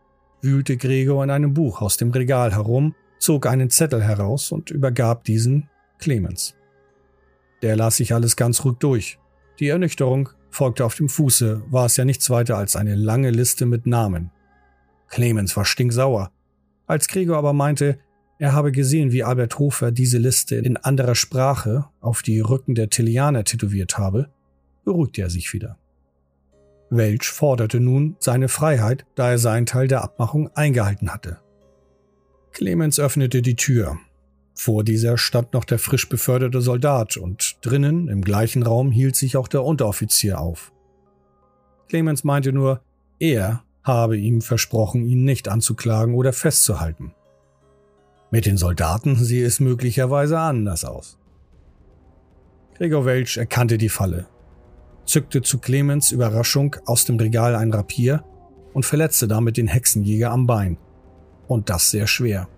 wühlte 0.42 0.76
Gregor 0.76 1.24
in 1.24 1.30
einem 1.30 1.54
Buch 1.54 1.82
aus 1.82 1.96
dem 1.98 2.12
Regal 2.12 2.52
herum, 2.52 2.96
zog 3.18 3.48
einen 3.48 3.70
Zettel 3.70 4.04
heraus 4.04 4.52
und 4.52 4.72
übergab 4.72 5.24
diesen 5.24 5.70
Clemens. 6.00 6.56
Der 7.62 7.76
las 7.76 7.98
sich 7.98 8.14
alles 8.14 8.36
ganz 8.36 8.64
ruhig 8.66 8.78
durch. 8.80 9.20
Die 9.60 9.70
Ernüchterung 9.70 10.30
folgte 10.50 10.86
auf 10.86 10.96
dem 10.96 11.10
Fuße, 11.10 11.64
war 11.70 11.86
es 11.86 11.98
ja 11.98 12.06
nichts 12.06 12.30
weiter 12.30 12.58
als 12.58 12.76
eine 12.76 12.96
lange 12.96 13.32
Liste 13.32 13.66
mit 13.66 13.88
Namen. 13.88 14.32
Clemens 15.08 15.56
war 15.56 15.66
stinksauer. 15.66 16.32
Als 16.88 17.08
Gregor 17.10 17.38
aber 17.38 17.54
meinte, 17.54 18.00
er 18.40 18.54
habe 18.54 18.72
gesehen, 18.72 19.12
wie 19.12 19.24
Albert 19.24 19.60
Hofer 19.60 19.92
diese 19.92 20.18
Liste 20.18 20.56
in 20.56 20.78
anderer 20.78 21.16
Sprache 21.16 21.86
auf 22.00 22.22
die 22.22 22.40
Rücken 22.40 22.76
der 22.76 22.90
Tillianer 22.90 23.44
tätowiert 23.44 23.98
habe, 23.98 24.30
beruhigte 24.86 25.22
er 25.22 25.30
sich 25.30 25.54
wieder. 25.54 25.78
Welch 26.90 27.26
forderte 27.26 27.80
nun 27.80 28.16
seine 28.20 28.48
Freiheit, 28.48 29.06
da 29.16 29.32
er 29.32 29.38
seinen 29.38 29.66
Teil 29.66 29.88
der 29.88 30.04
Abmachung 30.04 30.50
eingehalten 30.56 31.12
hatte. 31.12 31.40
Clemens 32.52 33.00
öffnete 33.00 33.42
die 33.42 33.56
Tür. 33.56 33.98
Vor 34.56 34.84
dieser 34.84 35.18
stand 35.18 35.54
noch 35.54 35.66
der 35.66 35.80
frisch 35.80 36.08
beförderte 36.08 36.62
Soldat 36.62 37.18
und 37.18 37.58
drinnen 37.62 38.08
im 38.08 38.22
gleichen 38.22 38.64
Raum 38.64 38.92
hielt 38.92 39.16
sich 39.16 39.36
auch 39.36 39.48
der 39.48 39.64
Unteroffizier 39.64 40.40
auf. 40.40 40.72
Clemens 41.90 42.24
meinte 42.24 42.54
nur, 42.54 42.82
er 43.20 43.64
habe 43.88 44.18
ihm 44.18 44.42
versprochen, 44.42 45.06
ihn 45.06 45.24
nicht 45.24 45.48
anzuklagen 45.48 46.14
oder 46.14 46.34
festzuhalten. 46.34 47.14
Mit 48.30 48.46
den 48.46 48.58
Soldaten 48.58 49.16
sehe 49.16 49.46
es 49.46 49.60
möglicherweise 49.60 50.38
anders 50.38 50.84
aus. 50.84 51.18
Gregor 52.76 53.06
Welch 53.06 53.38
erkannte 53.38 53.78
die 53.78 53.90
Falle, 53.90 54.28
zückte 55.06 55.42
zu 55.42 55.58
Clemens 55.58 56.12
Überraschung 56.12 56.76
aus 56.86 57.06
dem 57.06 57.18
Regal 57.18 57.56
ein 57.56 57.74
Rapier 57.74 58.24
und 58.74 58.86
verletzte 58.86 59.28
damit 59.28 59.58
den 59.58 59.68
Hexenjäger 59.68 60.30
am 60.30 60.46
Bein. 60.46 60.78
Und 61.48 61.70
das 61.70 61.90
sehr 61.90 62.06
schwer. 62.06 62.50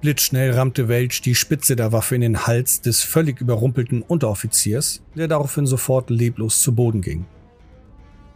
Blitzschnell 0.00 0.52
rammte 0.52 0.86
Welch 0.86 1.20
die 1.22 1.34
Spitze 1.34 1.74
der 1.74 1.90
Waffe 1.90 2.14
in 2.14 2.20
den 2.20 2.46
Hals 2.46 2.80
des 2.80 3.02
völlig 3.02 3.40
überrumpelten 3.40 4.02
Unteroffiziers, 4.02 5.02
der 5.16 5.26
daraufhin 5.26 5.66
sofort 5.66 6.08
leblos 6.08 6.62
zu 6.62 6.72
Boden 6.72 7.02
ging. 7.02 7.26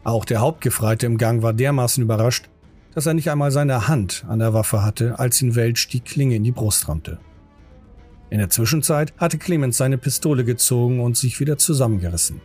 Auch 0.04 0.24
der 0.24 0.40
Hauptgefreite 0.40 1.06
im 1.06 1.18
Gang 1.18 1.42
war 1.42 1.52
dermaßen 1.52 2.02
überrascht, 2.02 2.48
dass 2.94 3.06
er 3.06 3.14
nicht 3.14 3.30
einmal 3.30 3.50
seine 3.50 3.88
Hand 3.88 4.24
an 4.28 4.40
der 4.40 4.52
Waffe 4.52 4.82
hatte, 4.82 5.18
als 5.18 5.40
ihn 5.40 5.54
Welch 5.54 5.88
die 5.88 6.00
Klinge 6.00 6.36
in 6.36 6.44
die 6.44 6.52
Brust 6.52 6.88
rammte. 6.88 7.18
In 8.30 8.38
der 8.38 8.50
Zwischenzeit 8.50 9.12
hatte 9.18 9.38
Clemens 9.38 9.76
seine 9.76 9.98
Pistole 9.98 10.44
gezogen 10.44 11.00
und 11.00 11.16
sich 11.16 11.38
wieder 11.38 11.58
zusammengerissen. 11.58 12.40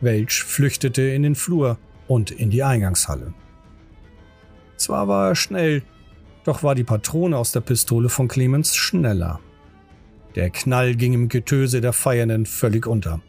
Welch 0.00 0.42
flüchtete 0.42 1.02
in 1.02 1.22
den 1.22 1.34
Flur 1.34 1.78
und 2.08 2.30
in 2.30 2.50
die 2.50 2.62
Eingangshalle. 2.62 3.34
Zwar 4.76 5.06
war 5.08 5.28
er 5.28 5.34
schnell, 5.36 5.82
doch 6.44 6.62
war 6.62 6.74
die 6.74 6.84
Patrone 6.84 7.36
aus 7.36 7.52
der 7.52 7.60
Pistole 7.60 8.08
von 8.08 8.28
Clemens 8.28 8.74
schneller. 8.74 9.40
Der 10.34 10.50
Knall 10.50 10.96
ging 10.96 11.12
im 11.12 11.28
Getöse 11.28 11.80
der 11.80 11.92
Feiernden 11.92 12.46
völlig 12.46 12.86
unter. 12.86 13.20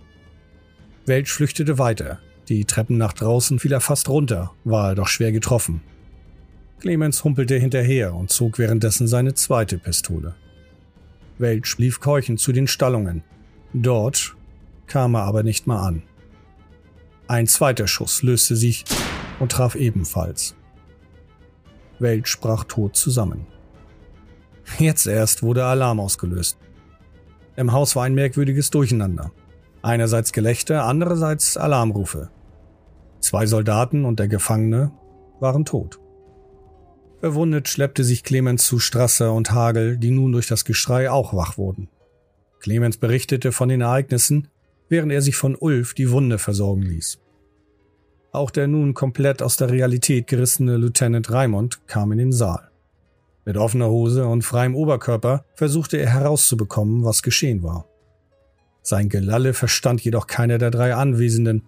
Welch 1.05 1.29
flüchtete 1.32 1.77
weiter. 1.77 2.20
Die 2.50 2.66
Treppen 2.66 2.98
nach 2.98 3.14
draußen 3.14 3.60
fiel 3.60 3.72
er 3.72 3.82
fast 3.82 4.10
runter, 4.10 4.52
war 4.64 4.90
er 4.90 4.96
doch 4.96 5.08
schwer 5.08 5.32
getroffen. 5.32 5.82
Clemens 6.80 7.24
humpelte 7.24 7.56
hinterher 7.56 8.14
und 8.14 8.30
zog 8.30 8.60
währenddessen 8.60 9.08
seine 9.08 9.34
zweite 9.34 9.78
Pistole. 9.78 10.36
Welch 11.38 11.78
lief 11.78 12.00
keuchend 12.02 12.40
zu 12.40 12.52
den 12.52 12.68
Stallungen. 12.68 13.24
Dort 13.74 14.36
kam 14.88 15.16
er 15.16 15.24
aber 15.24 15.44
nicht 15.44 15.66
mal 15.66 15.88
an. 15.88 16.04
Ein 17.28 17.48
zweiter 17.48 17.88
Schuss 17.88 18.22
löste 18.22 18.58
sich 18.58 18.84
und 19.40 19.54
traf 19.54 19.76
ebenfalls. 19.76 20.56
Welt 22.00 22.28
sprach 22.28 22.66
tot 22.66 22.98
zusammen. 22.98 23.48
Jetzt 24.78 25.08
erst 25.08 25.42
wurde 25.42 25.64
Alarm 25.64 26.00
ausgelöst. 26.00 26.58
Im 27.56 27.72
Haus 27.72 27.96
war 27.96 28.04
ein 28.04 28.14
merkwürdiges 28.14 28.70
Durcheinander. 28.70 29.32
Einerseits 29.84 30.32
Gelächter, 30.32 30.86
andererseits 30.86 31.58
Alarmrufe. 31.58 32.30
Zwei 33.20 33.46
Soldaten 33.46 34.06
und 34.06 34.18
der 34.18 34.30
Gefangene 34.30 34.94
waren 35.42 35.66
tot. 35.66 36.00
Verwundet 37.20 37.68
schleppte 37.68 38.06
sich 38.06 38.24
Clemens 38.24 38.66
zu 38.66 38.80
Strasser 38.80 39.34
und 39.34 39.52
Hagel, 39.52 39.98
die 39.98 40.12
nun 40.12 40.32
durch 40.32 40.48
das 40.48 40.63
Geschrei 40.63 41.12
auch 41.12 41.34
wach 41.34 41.58
wurden. 41.58 41.90
Clemens 42.62 42.96
berichtete 42.96 43.52
von 43.52 43.68
den 43.68 43.82
Ereignissen, 43.82 44.48
während 44.88 45.12
er 45.12 45.22
sich 45.22 45.36
von 45.36 45.54
Ulf 45.54 45.94
die 45.94 46.12
Wunde 46.12 46.38
versorgen 46.38 46.84
ließ. 46.84 47.20
Auch 48.32 48.52
der 48.52 48.68
nun 48.68 48.94
komplett 48.94 49.44
aus 49.44 49.58
der 49.58 49.70
Realität 49.70 50.28
gerissene 50.28 50.78
Lieutenant 50.78 51.30
Raimond 51.30 51.86
kam 51.88 52.13
in 52.13 52.20
den 52.20 52.32
Saal. 52.32 52.70
Mit 53.44 53.58
offener 53.58 53.90
Hose 53.90 54.25
und 54.25 54.44
freiem 54.44 54.75
Oberkörper 54.75 55.44
versuchte 55.56 55.98
er 55.98 56.10
herauszubekommen, 56.10 57.04
was 57.04 57.22
geschehen 57.22 57.63
war. 57.63 57.86
Sein 58.84 59.08
Gelalle 59.08 59.54
verstand 59.54 60.02
jedoch 60.02 60.28
keiner 60.28 60.58
der 60.58 60.70
drei 60.70 60.94
Anwesenden, 60.94 61.63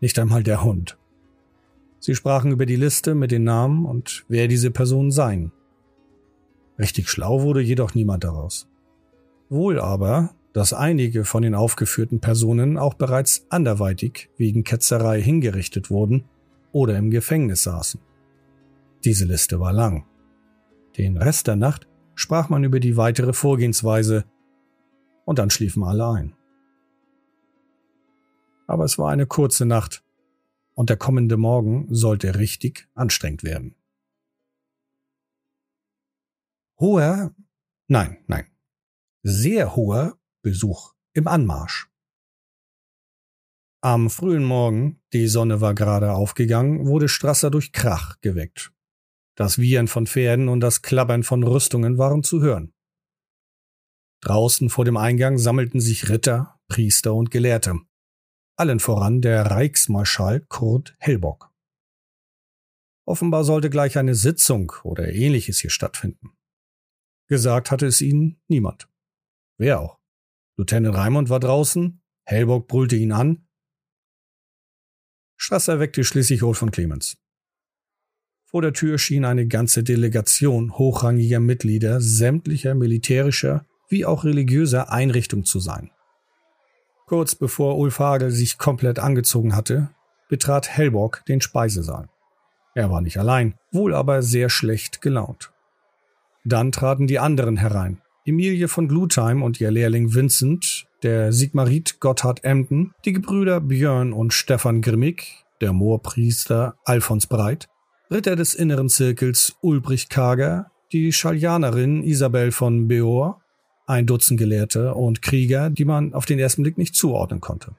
nicht 0.00 0.18
einmal 0.18 0.42
der 0.42 0.64
Hund. 0.64 0.96
Sie 2.00 2.14
sprachen 2.14 2.52
über 2.52 2.64
die 2.64 2.76
Liste 2.76 3.14
mit 3.14 3.30
den 3.30 3.44
Namen 3.44 3.84
und 3.84 4.24
wer 4.28 4.48
diese 4.48 4.70
Personen 4.70 5.10
seien. 5.10 5.52
Richtig 6.78 7.10
schlau 7.10 7.42
wurde 7.42 7.60
jedoch 7.60 7.94
niemand 7.94 8.24
daraus. 8.24 8.66
Wohl 9.50 9.78
aber, 9.78 10.30
dass 10.52 10.72
einige 10.72 11.24
von 11.24 11.42
den 11.42 11.54
aufgeführten 11.54 12.20
Personen 12.20 12.78
auch 12.78 12.94
bereits 12.94 13.46
anderweitig 13.50 14.30
wegen 14.38 14.64
Ketzerei 14.64 15.20
hingerichtet 15.20 15.90
wurden 15.90 16.24
oder 16.72 16.96
im 16.96 17.10
Gefängnis 17.10 17.64
saßen. 17.64 18.00
Diese 19.04 19.26
Liste 19.26 19.60
war 19.60 19.72
lang. 19.72 20.06
Den 20.96 21.16
Rest 21.16 21.46
der 21.46 21.56
Nacht 21.56 21.86
sprach 22.14 22.48
man 22.48 22.64
über 22.64 22.80
die 22.80 22.96
weitere 22.96 23.32
Vorgehensweise 23.32 24.24
und 25.24 25.38
dann 25.38 25.50
schliefen 25.50 25.84
alle 25.84 26.08
ein. 26.08 26.37
Aber 28.68 28.84
es 28.84 28.98
war 28.98 29.10
eine 29.10 29.26
kurze 29.26 29.64
Nacht 29.64 30.04
und 30.74 30.90
der 30.90 30.96
kommende 30.96 31.36
Morgen 31.36 31.92
sollte 31.92 32.38
richtig 32.38 32.86
anstrengend 32.94 33.42
werden. 33.42 33.74
Hoher, 36.78 37.34
nein, 37.88 38.18
nein, 38.28 38.46
sehr 39.24 39.74
hoher 39.74 40.16
Besuch 40.42 40.94
im 41.14 41.26
Anmarsch. 41.26 41.88
Am 43.80 44.10
frühen 44.10 44.44
Morgen, 44.44 45.00
die 45.12 45.28
Sonne 45.28 45.60
war 45.60 45.74
gerade 45.74 46.12
aufgegangen, 46.12 46.86
wurde 46.86 47.08
Strasser 47.08 47.50
durch 47.50 47.72
Krach 47.72 48.20
geweckt. 48.20 48.72
Das 49.34 49.58
Wiehern 49.58 49.88
von 49.88 50.06
Pferden 50.06 50.48
und 50.48 50.60
das 50.60 50.82
Klappern 50.82 51.22
von 51.22 51.42
Rüstungen 51.42 51.96
waren 51.96 52.22
zu 52.22 52.42
hören. 52.42 52.74
Draußen 54.20 54.68
vor 54.68 54.84
dem 54.84 54.96
Eingang 54.96 55.38
sammelten 55.38 55.80
sich 55.80 56.08
Ritter, 56.08 56.60
Priester 56.68 57.14
und 57.14 57.30
Gelehrte. 57.30 57.80
Allen 58.60 58.80
voran 58.80 59.20
der 59.20 59.46
Reichsmarschall 59.46 60.40
Kurt 60.48 60.96
Hellbock. 60.98 61.52
Offenbar 63.04 63.44
sollte 63.44 63.70
gleich 63.70 63.96
eine 63.96 64.16
Sitzung 64.16 64.72
oder 64.82 65.12
ähnliches 65.12 65.60
hier 65.60 65.70
stattfinden. 65.70 66.36
Gesagt 67.28 67.70
hatte 67.70 67.86
es 67.86 68.00
ihnen 68.00 68.40
niemand. 68.48 68.88
Wer 69.58 69.78
auch? 69.78 70.00
Lieutenant 70.56 70.96
Raimund 70.96 71.28
war 71.28 71.38
draußen, 71.38 72.02
Hellbock 72.24 72.66
brüllte 72.66 72.96
ihn 72.96 73.12
an. 73.12 73.46
Strasser 75.36 75.78
weckte 75.78 76.02
schließlich 76.02 76.42
Ulf 76.42 76.58
von 76.58 76.72
Clemens. 76.72 77.16
Vor 78.44 78.62
der 78.62 78.72
Tür 78.72 78.98
schien 78.98 79.24
eine 79.24 79.46
ganze 79.46 79.84
Delegation 79.84 80.76
hochrangiger 80.76 81.38
Mitglieder 81.38 82.00
sämtlicher 82.00 82.74
militärischer 82.74 83.64
wie 83.88 84.04
auch 84.04 84.24
religiöser 84.24 84.90
Einrichtungen 84.90 85.44
zu 85.44 85.60
sein. 85.60 85.92
Kurz 87.08 87.34
bevor 87.34 87.78
Ulf 87.78 88.00
Hagel 88.00 88.30
sich 88.30 88.58
komplett 88.58 88.98
angezogen 88.98 89.56
hatte, 89.56 89.88
betrat 90.28 90.68
Hellbock 90.68 91.24
den 91.26 91.40
Speisesaal. 91.40 92.10
Er 92.74 92.90
war 92.90 93.00
nicht 93.00 93.18
allein, 93.18 93.54
wohl 93.72 93.94
aber 93.94 94.22
sehr 94.22 94.50
schlecht 94.50 95.00
gelaunt. 95.00 95.50
Dann 96.44 96.70
traten 96.70 97.06
die 97.06 97.18
anderen 97.18 97.56
herein. 97.56 98.02
Emilie 98.26 98.68
von 98.68 98.88
Glutheim 98.88 99.42
und 99.42 99.58
ihr 99.58 99.70
Lehrling 99.70 100.14
Vincent, 100.14 100.86
der 101.02 101.32
Sigmarit 101.32 101.98
Gotthard 101.98 102.44
Emden, 102.44 102.92
die 103.06 103.14
Gebrüder 103.14 103.62
Björn 103.62 104.12
und 104.12 104.34
Stefan 104.34 104.82
Grimmig, 104.82 105.46
der 105.62 105.72
Moorpriester 105.72 106.76
Alfons 106.84 107.26
Breit, 107.26 107.68
Ritter 108.10 108.36
des 108.36 108.54
inneren 108.54 108.90
Zirkels 108.90 109.56
Ulbrich 109.62 110.10
Kager, 110.10 110.70
die 110.92 111.10
Schaljanerin 111.12 112.02
Isabel 112.02 112.52
von 112.52 112.86
Beor, 112.86 113.40
ein 113.88 114.06
Dutzend 114.06 114.38
Gelehrte 114.38 114.94
und 114.94 115.22
Krieger, 115.22 115.70
die 115.70 115.84
man 115.84 116.12
auf 116.12 116.26
den 116.26 116.38
ersten 116.38 116.62
Blick 116.62 116.78
nicht 116.78 116.94
zuordnen 116.94 117.40
konnte. 117.40 117.74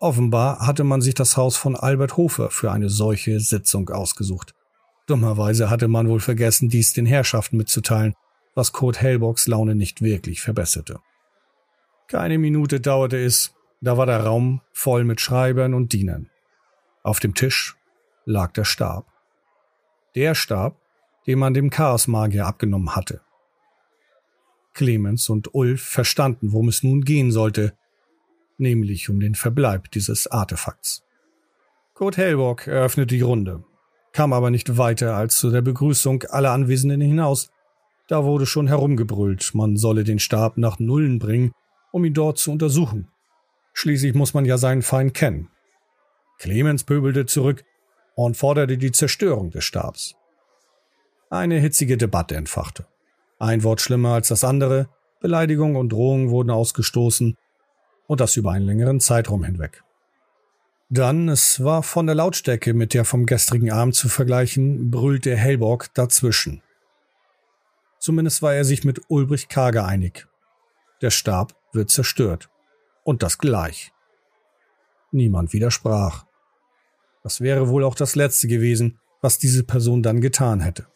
Offenbar 0.00 0.66
hatte 0.66 0.84
man 0.84 1.00
sich 1.00 1.14
das 1.14 1.36
Haus 1.36 1.56
von 1.56 1.76
Albert 1.76 2.16
Hofer 2.16 2.50
für 2.50 2.72
eine 2.72 2.88
solche 2.88 3.40
Sitzung 3.40 3.88
ausgesucht. 3.88 4.54
Dummerweise 5.06 5.70
hatte 5.70 5.88
man 5.88 6.08
wohl 6.08 6.20
vergessen, 6.20 6.68
dies 6.68 6.92
den 6.92 7.06
Herrschaften 7.06 7.56
mitzuteilen, 7.56 8.14
was 8.54 8.72
Kurt 8.72 9.00
Hellbocks 9.00 9.46
Laune 9.46 9.74
nicht 9.74 10.02
wirklich 10.02 10.40
verbesserte. 10.40 10.98
Keine 12.08 12.38
Minute 12.38 12.80
dauerte 12.80 13.18
es, 13.18 13.54
da 13.80 13.96
war 13.96 14.06
der 14.06 14.24
Raum 14.24 14.60
voll 14.72 15.04
mit 15.04 15.20
Schreibern 15.20 15.72
und 15.74 15.92
Dienern. 15.92 16.30
Auf 17.02 17.20
dem 17.20 17.34
Tisch 17.34 17.76
lag 18.24 18.52
der 18.52 18.64
Stab. 18.64 19.06
Der 20.14 20.34
Stab, 20.34 20.76
den 21.26 21.38
man 21.38 21.54
dem 21.54 21.70
Chaosmagier 21.70 22.46
abgenommen 22.46 22.96
hatte. 22.96 23.23
Clemens 24.74 25.28
und 25.28 25.54
Ulf 25.54 25.82
verstanden, 25.82 26.52
worum 26.52 26.68
es 26.68 26.82
nun 26.82 27.02
gehen 27.02 27.30
sollte, 27.30 27.72
nämlich 28.58 29.08
um 29.08 29.20
den 29.20 29.34
Verbleib 29.34 29.90
dieses 29.90 30.26
Artefakts. 30.26 31.02
Kurt 31.94 32.16
Hellbock 32.16 32.66
eröffnete 32.66 33.14
die 33.14 33.20
Runde, 33.20 33.64
kam 34.12 34.32
aber 34.32 34.50
nicht 34.50 34.76
weiter 34.76 35.16
als 35.16 35.38
zu 35.38 35.50
der 35.50 35.62
Begrüßung 35.62 36.24
aller 36.24 36.50
Anwesenden 36.50 37.00
hinaus. 37.00 37.50
Da 38.08 38.24
wurde 38.24 38.46
schon 38.46 38.66
herumgebrüllt, 38.66 39.54
man 39.54 39.76
solle 39.76 40.04
den 40.04 40.18
Stab 40.18 40.58
nach 40.58 40.78
Nullen 40.78 41.18
bringen, 41.18 41.52
um 41.92 42.04
ihn 42.04 42.14
dort 42.14 42.38
zu 42.38 42.50
untersuchen. 42.50 43.08
Schließlich 43.72 44.14
muss 44.14 44.34
man 44.34 44.44
ja 44.44 44.58
seinen 44.58 44.82
Feind 44.82 45.14
kennen. 45.14 45.48
Clemens 46.38 46.84
pöbelte 46.84 47.26
zurück, 47.26 47.64
und 48.14 48.36
forderte 48.36 48.78
die 48.78 48.92
Zerstörung 48.92 49.50
des 49.50 49.64
Stabs. 49.64 50.14
Eine 51.30 51.58
hitzige 51.58 51.96
Debatte 51.96 52.36
entfachte. 52.36 52.86
Ein 53.38 53.62
Wort 53.62 53.80
schlimmer 53.80 54.14
als 54.14 54.28
das 54.28 54.44
andere, 54.44 54.88
Beleidigung 55.20 55.76
und 55.76 55.90
Drohungen 55.90 56.30
wurden 56.30 56.50
ausgestoßen, 56.50 57.36
und 58.06 58.20
das 58.20 58.36
über 58.36 58.52
einen 58.52 58.66
längeren 58.66 59.00
Zeitraum 59.00 59.44
hinweg. 59.44 59.82
Dann, 60.90 61.28
es 61.28 61.64
war 61.64 61.82
von 61.82 62.06
der 62.06 62.14
Lautstärke 62.14 62.74
mit 62.74 62.94
der 62.94 63.04
vom 63.04 63.26
gestrigen 63.26 63.72
Abend 63.72 63.94
zu 63.94 64.08
vergleichen, 64.08 64.90
brüllte 64.90 65.34
Hellborg 65.34 65.92
dazwischen. 65.94 66.62
Zumindest 67.98 68.42
war 68.42 68.54
er 68.54 68.64
sich 68.64 68.84
mit 68.84 69.00
Ulbrich 69.08 69.48
Karge 69.48 69.84
einig. 69.84 70.28
Der 71.00 71.10
Stab 71.10 71.56
wird 71.72 71.90
zerstört. 71.90 72.50
Und 73.02 73.22
das 73.22 73.38
gleich. 73.38 73.92
Niemand 75.10 75.52
widersprach. 75.52 76.26
Das 77.22 77.40
wäre 77.40 77.68
wohl 77.68 77.84
auch 77.84 77.94
das 77.94 78.14
Letzte 78.14 78.46
gewesen, 78.46 78.98
was 79.22 79.38
diese 79.38 79.64
Person 79.64 80.02
dann 80.02 80.20
getan 80.20 80.60
hätte. 80.60 80.86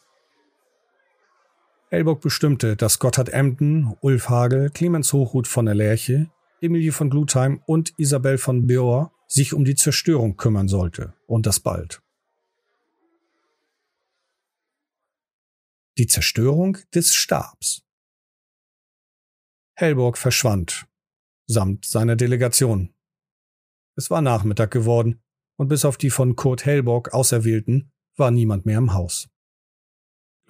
Elbock 1.91 2.21
bestimmte, 2.21 2.75
dass 2.75 2.99
Gotthard 2.99 3.29
Emden, 3.29 3.95
Ulf 4.01 4.29
Hagel, 4.29 4.69
Clemens 4.69 5.11
Hochhut 5.11 5.47
von 5.47 5.65
der 5.65 5.73
Lerche, 5.73 6.29
Emilie 6.61 6.91
von 6.91 7.09
Glutheim 7.09 7.63
und 7.65 7.97
Isabel 7.97 8.37
von 8.37 8.67
Beor 8.67 9.11
sich 9.27 9.53
um 9.53 9.65
die 9.65 9.75
Zerstörung 9.75 10.37
kümmern 10.37 10.67
sollte, 10.67 11.15
und 11.25 11.47
das 11.47 11.59
bald. 11.59 12.03
Die 15.97 16.05
Zerstörung 16.05 16.77
des 16.93 17.15
Stabs. 17.15 17.81
Hellborg 19.73 20.17
verschwand, 20.17 20.85
samt 21.47 21.85
seiner 21.85 22.15
Delegation. 22.15 22.93
Es 23.95 24.11
war 24.11 24.21
Nachmittag 24.21 24.69
geworden, 24.69 25.23
und 25.57 25.69
bis 25.69 25.85
auf 25.85 25.97
die 25.97 26.11
von 26.11 26.35
Kurt 26.35 26.65
Hellbock 26.65 27.13
Auserwählten 27.13 27.91
war 28.15 28.29
niemand 28.29 28.65
mehr 28.65 28.77
im 28.77 28.93
Haus. 28.93 29.27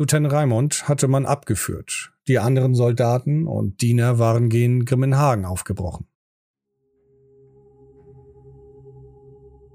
Lieutenant 0.01 0.31
Raimond 0.31 0.87
hatte 0.87 1.09
man 1.09 1.25
abgeführt. 1.25 2.13
Die 2.29 2.39
anderen 2.39 2.73
Soldaten 2.73 3.47
und 3.47 3.81
Diener 3.81 4.17
waren 4.17 4.47
gen 4.47 4.85
Grimmenhagen 4.85 5.43
aufgebrochen. 5.43 6.07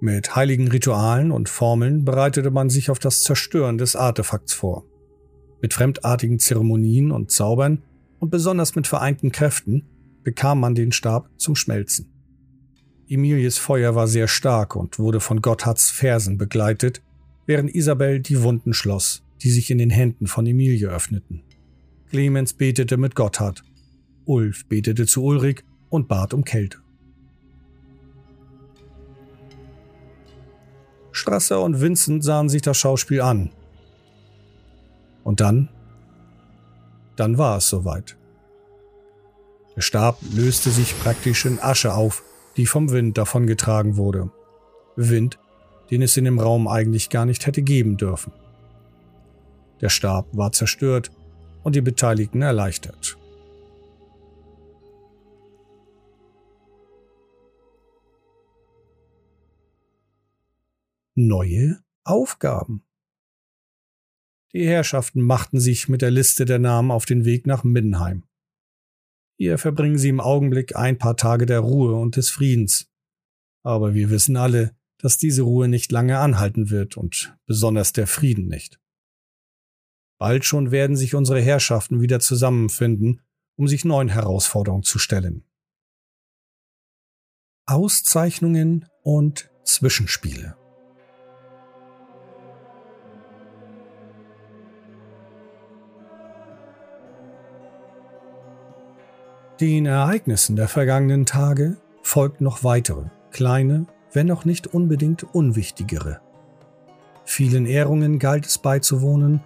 Mit 0.01 0.35
heiligen 0.35 0.69
Ritualen 0.69 1.31
und 1.31 1.51
Formeln 1.51 2.07
bereitete 2.07 2.51
man 2.51 2.71
sich 2.71 2.91
auf 2.91 2.99
das 2.99 3.23
Zerstören 3.23 3.77
des 3.77 3.97
Artefakts 3.97 4.55
vor. 4.55 4.87
Mit 5.61 5.75
fremdartigen 5.75 6.39
Zeremonien 6.39 7.11
und 7.11 7.31
Zaubern 7.31 7.83
und 8.19 8.31
besonders 8.31 8.75
mit 8.75 8.87
vereinten 8.87 9.31
Kräften 9.31 9.85
bekam 10.23 10.59
man 10.59 10.75
den 10.75 10.93
Stab 10.93 11.29
zum 11.37 11.55
Schmelzen. 11.55 12.11
Emilies 13.07 13.59
Feuer 13.59 13.95
war 13.95 14.09
sehr 14.09 14.29
stark 14.29 14.75
und 14.75 14.99
wurde 14.99 15.21
von 15.21 15.43
Gotthards 15.43 15.91
Fersen 15.91 16.39
begleitet, 16.39 17.03
während 17.45 17.75
Isabel 17.75 18.21
die 18.21 18.43
Wunden 18.43 18.73
schloss, 18.73 19.24
die 19.45 19.51
sich 19.51 19.71
in 19.71 19.79
den 19.79 19.91
Händen 19.91 20.27
von 20.27 20.47
Emilie 20.47 20.89
öffneten. 20.89 21.43
Clemens 22.09 22.55
betete 22.55 22.97
mit 22.97 23.15
Gotthard, 23.15 23.63
Ulf 24.25 24.65
betete 24.67 25.07
zu 25.07 25.23
Ulrich 25.23 25.63
und 25.91 26.09
bat 26.09 26.35
um 26.35 26.45
Kälte. 26.45 26.79
Strasser 31.13 31.63
und 31.63 31.81
Vincent 31.81 32.25
sahen 32.25 32.49
sich 32.49 32.63
das 32.63 32.77
Schauspiel 32.77 33.21
an. 33.21 33.51
Und 35.23 35.41
dann? 35.41 35.69
Dann 37.17 37.39
war 37.39 37.59
es 37.59 37.69
soweit. 37.69 38.17
Der 39.77 39.83
Stab 39.83 40.19
löste 40.35 40.71
sich 40.71 40.99
praktisch 40.99 41.45
in 41.45 41.61
Asche 41.61 41.95
auf 41.95 42.25
die 42.57 42.67
vom 42.67 42.91
Wind 42.91 43.19
davongetragen 43.19 43.97
wurde. 43.97 44.31
Wind, 44.97 45.39
den 45.91 46.03
es 46.03 46.17
in 46.17 46.25
dem 46.25 46.39
Raum 46.39 46.69
eigentlich 46.69 47.11
gar 47.11 47.27
nicht 47.27 47.47
hätte 47.47 47.63
geben 47.63 47.97
dürfen. 47.97 48.33
Der 49.81 49.89
Stab 49.89 50.29
war 50.37 50.53
zerstört 50.53 51.11
und 51.63 51.75
die 51.75 51.81
Beteiligten 51.81 52.43
erleichtert. 52.43 53.17
Neue 61.17 61.81
Aufgaben. 62.05 62.85
Die 64.53 64.67
Herrschaften 64.67 65.21
machten 65.23 65.61
sich 65.61 65.89
mit 65.89 66.03
der 66.03 66.11
Liste 66.11 66.45
der 66.45 66.59
Namen 66.59 66.91
auf 66.91 67.07
den 67.07 67.25
Weg 67.25 67.47
nach 67.47 67.65
Middenheim. 67.65 68.25
Hier 69.37 69.59
verbringen 69.59 69.99
sie 69.99 70.09
im 70.09 70.21
Augenblick 70.21 70.77
ein 70.77 70.99
paar 70.99 71.17
Tage 71.17 71.47
der 71.47 71.61
Ruhe 71.61 71.95
und 71.95 72.17
des 72.17 72.31
Friedens. 72.31 72.91
Aber 73.65 73.95
wir 73.95 74.11
wissen 74.11 74.37
alle, 74.37 74.77
dass 74.99 75.19
diese 75.19 75.43
Ruhe 75.43 75.69
nicht 75.69 75.91
lange 75.91 76.19
anhalten 76.19 76.71
wird 76.71 76.97
und 76.97 77.37
besonders 77.47 77.93
der 77.93 78.07
Frieden 78.07 78.47
nicht. 78.47 78.81
Bald 80.19 80.45
schon 80.45 80.71
werden 80.71 80.97
sich 80.97 81.15
unsere 81.15 81.41
Herrschaften 81.41 82.01
wieder 82.01 82.21
zusammenfinden, 82.21 83.23
um 83.57 83.69
sich 83.69 83.85
neuen 83.85 84.09
Herausforderungen 84.09 84.83
zu 84.83 84.99
stellen. 84.99 85.45
Auszeichnungen 87.67 88.87
und 89.03 89.51
Zwischenspiele 89.65 90.57
Den 99.61 99.87
Ereignissen 99.87 100.57
der 100.57 100.67
vergangenen 100.67 101.27
Tage 101.27 101.77
folgt 102.03 102.41
noch 102.41 102.65
weitere, 102.65 103.05
kleine, 103.31 103.87
wenn 104.13 104.33
auch 104.33 104.45
nicht 104.45 104.67
unbedingt 104.67 105.23
unwichtigere. 105.33 106.21
Vielen 107.25 107.65
Ehrungen 107.65 108.19
galt 108.19 108.47
es 108.47 108.59
beizuwohnen, 108.59 109.43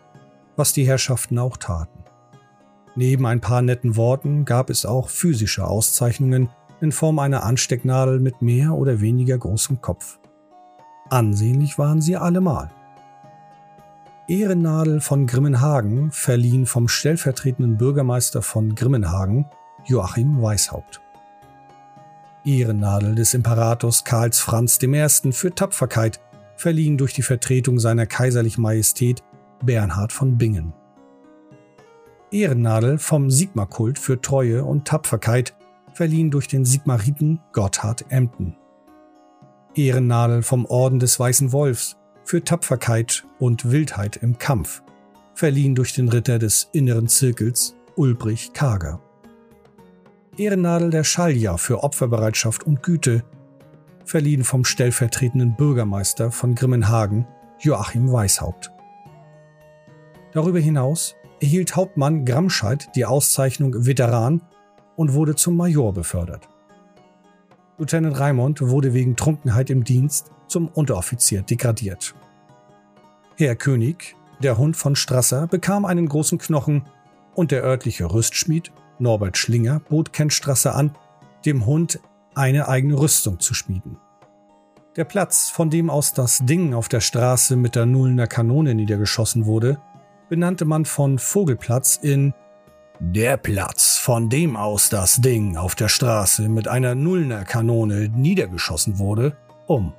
was 0.59 0.73
die 0.73 0.87
Herrschaften 0.87 1.39
auch 1.39 1.57
taten. 1.57 2.05
Neben 2.97 3.27
ein 3.27 3.41
paar 3.41 3.63
netten 3.63 3.97
Worten 3.97 4.45
gab 4.45 4.71
es 4.71 4.85
auch 4.85 5.09
physische 5.09 5.67
Auszeichnungen 5.67 6.51
in 6.81 6.93
Form 6.93 7.19
einer 7.19 7.45
Anstecknadel 7.45 8.19
mit 8.19 8.43
mehr 8.43 8.75
oder 8.75 9.01
weniger 9.01 9.39
großem 9.39 9.81
Kopf. 9.81 10.19
Ansehnlich 11.09 11.79
waren 11.79 12.01
sie 12.01 12.17
allemal. 12.17 12.71
Ehrennadel 14.29 15.01
von 15.01 15.27
Grimmenhagen, 15.27 16.11
verliehen 16.11 16.67
vom 16.67 16.89
stellvertretenden 16.89 17.79
Bürgermeister 17.79 18.43
von 18.43 18.75
Grimmenhagen, 18.75 19.47
Joachim 19.87 20.43
Weishaupt. 20.43 21.01
Ehrennadel 22.45 23.15
des 23.15 23.33
Imperators 23.33 24.05
Karls 24.05 24.41
Franz 24.41 24.79
I. 24.83 25.33
für 25.33 25.55
Tapferkeit, 25.55 26.21
verliehen 26.57 26.99
durch 26.99 27.15
die 27.15 27.23
Vertretung 27.23 27.79
seiner 27.79 28.07
kaiserlichen 28.07 28.63
Majestät 28.63 29.23
Bernhard 29.65 30.13
von 30.13 30.39
Bingen. 30.39 30.73
Ehrennadel 32.31 32.99
vom 32.99 33.31
Sigmarkult 33.31 33.99
für 33.99 34.21
Treue 34.21 34.65
und 34.65 34.87
Tapferkeit, 34.87 35.55
verliehen 35.95 36.31
durch 36.31 36.47
den 36.47 36.65
Sigmariten 36.65 37.41
Gotthard 37.53 38.05
Emden. 38.11 38.57
Ehrennadel 39.75 40.43
vom 40.43 40.65
Orden 40.67 40.99
des 40.99 41.19
Weißen 41.19 41.53
Wolfs 41.53 41.97
für 42.25 42.45
Tapferkeit 42.45 43.25
und 43.39 43.71
Wildheit 43.71 44.17
im 44.19 44.39
Kampf, 44.39 44.83
verliehen 45.35 45.75
durch 45.75 45.95
den 45.95 46.09
Ritter 46.09 46.39
des 46.39 46.69
inneren 46.73 47.09
Zirkels 47.09 47.75
Ulbrich 47.97 48.53
Kager. 48.53 49.01
Ehrennadel 50.37 50.91
der 50.91 51.05
Schalja 51.05 51.57
für 51.57 51.83
Opferbereitschaft 51.83 52.65
und 52.65 52.83
Güte, 52.83 53.25
verliehen 54.05 54.45
vom 54.45 54.65
stellvertretenden 54.65 55.57
Bürgermeister 55.57 56.31
von 56.31 56.55
Grimmenhagen, 56.55 57.27
Joachim 57.61 58.13
Weishaupt. 58.13 58.71
Darüber 60.33 60.59
hinaus 60.59 61.15
erhielt 61.41 61.77
Hauptmann 61.77 62.25
Gramscheid 62.25 62.89
die 62.95 63.05
Auszeichnung 63.05 63.87
Veteran 63.87 64.43
und 64.97 65.15
wurde 65.15 65.37
zum 65.37 65.57
Major 65.57 65.93
befördert. 65.93 66.49
Lieutenant 67.79 68.19
Raimond 68.19 68.61
wurde 68.61 68.93
wegen 68.93 69.17
Trunkenheit 69.17 69.71
im 69.71 69.85
Dienst 69.85 70.33
zum 70.49 70.69
Unteroffizier 70.69 71.43
degradiert. 71.43 72.15
Herr 73.37 73.55
König, 73.55 74.17
der 74.43 74.59
Hund 74.59 74.77
von 74.77 74.97
Strasser, 74.97 75.47
bekam 75.47 75.85
einen 75.85 76.09
großen 76.09 76.39
Knochen 76.39 76.85
und 77.35 77.53
der 77.53 77.63
örtliche 77.63 78.13
Rüstschmied 78.13 78.73
Norbert 78.99 79.39
Schlinger 79.39 79.81
bot 79.89 80.13
Ken 80.13 80.31
Strasser 80.31 80.75
an, 80.75 80.91
dem 81.47 81.67
Hund 81.67 82.01
eine 82.35 82.69
eigene 82.69 82.99
Rüstung 82.99 83.39
zu 83.39 83.55
schmieden. 83.55 83.97
Der 84.97 85.05
Platz, 85.05 85.49
von 85.49 85.71
dem 85.71 85.91
aus 85.91 86.13
das 86.13 86.41
Ding 86.45 86.75
auf 86.75 86.89
der 86.89 87.01
Straße 87.01 87.55
mit 87.55 87.77
der 87.77 87.87
Nullener 87.87 88.27
Kanone 88.27 88.75
niedergeschossen 88.75 89.47
wurde, 89.47 89.79
benannte 90.29 90.65
man 90.65 90.85
von 90.85 91.19
Vogelplatz 91.19 91.99
in 92.01 92.35
der 93.01 93.37
Platz, 93.37 93.97
von 93.97 94.29
dem 94.29 94.57
aus 94.57 94.89
das 94.89 95.21
Ding 95.21 95.57
auf 95.57 95.75
der 95.75 95.89
Straße 95.89 96.49
mit 96.49 96.69
einer 96.69 96.95
Nullener 96.95 97.45
Kanone 97.45 98.09
niedergeschossen 98.09 98.99
wurde, 98.99 99.37
um. 99.67 99.95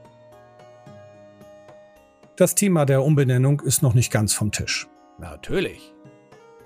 Das 2.36 2.56
Thema 2.56 2.86
der 2.86 3.04
Umbenennung 3.04 3.62
ist 3.62 3.82
noch 3.82 3.94
nicht 3.94 4.12
ganz 4.12 4.34
vom 4.34 4.52
Tisch. 4.52 4.88
Natürlich. 5.18 5.94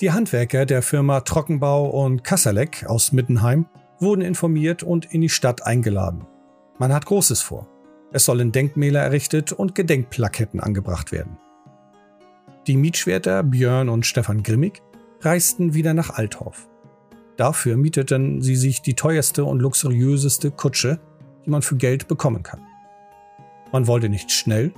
Die 0.01 0.11
Handwerker 0.11 0.65
der 0.65 0.81
Firma 0.81 1.21
Trockenbau 1.21 1.89
und 1.89 2.23
Kasserleck 2.23 2.85
aus 2.87 3.11
Mittenheim 3.11 3.67
wurden 3.99 4.21
informiert 4.21 4.83
und 4.83 5.11
in 5.13 5.21
die 5.21 5.29
Stadt 5.29 5.65
eingeladen. 5.65 6.27
Man 6.77 6.93
hat 6.93 7.05
Großes 7.05 7.41
vor. 7.41 7.67
Es 8.11 8.25
sollen 8.25 8.51
Denkmäler 8.51 9.01
errichtet 9.01 9.51
und 9.51 9.75
Gedenkplaketten 9.75 10.59
angebracht 10.59 11.11
werden. 11.11 11.37
Die 12.65 12.77
Mietschwerter 12.77 13.43
Björn 13.43 13.89
und 13.89 14.05
Stefan 14.05 14.41
Grimmig 14.41 14.81
reisten 15.19 15.73
wieder 15.73 15.93
nach 15.93 16.11
Althoff. 16.11 16.69
Dafür 17.35 17.75
mieteten 17.75 18.41
sie 18.41 18.55
sich 18.55 18.81
die 18.81 18.93
teuerste 18.93 19.43
und 19.43 19.59
luxuriöseste 19.59 20.49
Kutsche, 20.49 21.01
die 21.45 21.49
man 21.49 21.61
für 21.61 21.75
Geld 21.75 22.07
bekommen 22.07 22.41
kann. 22.41 22.61
Man 23.73 23.87
wollte 23.87 24.07
nicht 24.07 24.31
schnell, 24.31 24.71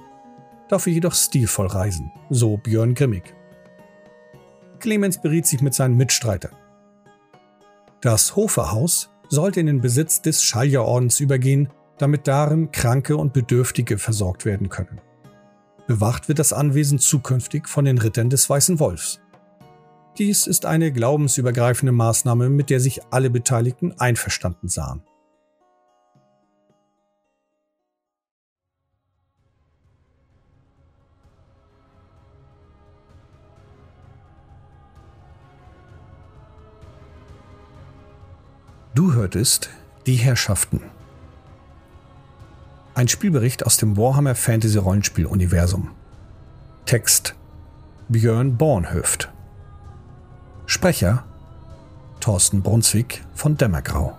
dafür 0.67 0.93
jedoch 0.93 1.13
stilvoll 1.13 1.67
reisen, 1.67 2.11
so 2.31 2.57
Björn 2.57 2.95
Grimmig. 2.95 3.35
Clemens 4.79 5.21
beriet 5.21 5.45
sich 5.45 5.61
mit 5.61 5.75
seinen 5.75 5.95
Mitstreitern. 5.95 6.55
Das 8.01 8.35
Hoferhaus 8.35 9.11
sollte 9.29 9.59
in 9.59 9.67
den 9.67 9.81
Besitz 9.81 10.23
des 10.23 10.43
Schaljerordens 10.43 11.19
übergehen, 11.19 11.69
damit 11.99 12.27
darin 12.27 12.71
Kranke 12.71 13.15
und 13.15 13.33
Bedürftige 13.33 13.99
versorgt 13.99 14.43
werden 14.43 14.69
können. 14.69 15.01
Bewacht 15.87 16.27
wird 16.27 16.39
das 16.39 16.51
Anwesen 16.51 16.97
zukünftig 16.97 17.67
von 17.67 17.85
den 17.85 17.99
Rittern 17.99 18.29
des 18.29 18.49
Weißen 18.49 18.79
Wolfs. 18.79 19.19
Dies 20.17 20.47
ist 20.47 20.65
eine 20.65 20.91
glaubensübergreifende 20.91 21.91
Maßnahme, 21.91 22.49
mit 22.49 22.69
der 22.69 22.79
sich 22.79 23.01
alle 23.11 23.29
Beteiligten 23.29 23.93
einverstanden 23.99 24.67
sahen. 24.67 25.03
Du 38.95 39.13
hörtest 39.13 39.69
Die 40.07 40.15
Herrschaften. 40.15 40.94
Ein 42.95 43.09
Spielbericht 43.09 43.65
aus 43.65 43.75
dem 43.75 43.97
Warhammer 43.97 44.35
Fantasy 44.35 44.77
Rollenspiel 44.77 45.25
Universum. 45.25 45.91
Text 46.85 47.35
Björn 48.07 48.55
Bornhöft. 48.55 49.33
Sprecher 50.65 51.25
Thorsten 52.21 52.61
Brunswick 52.61 53.25
von 53.33 53.57
Dämmergrau. 53.57 54.17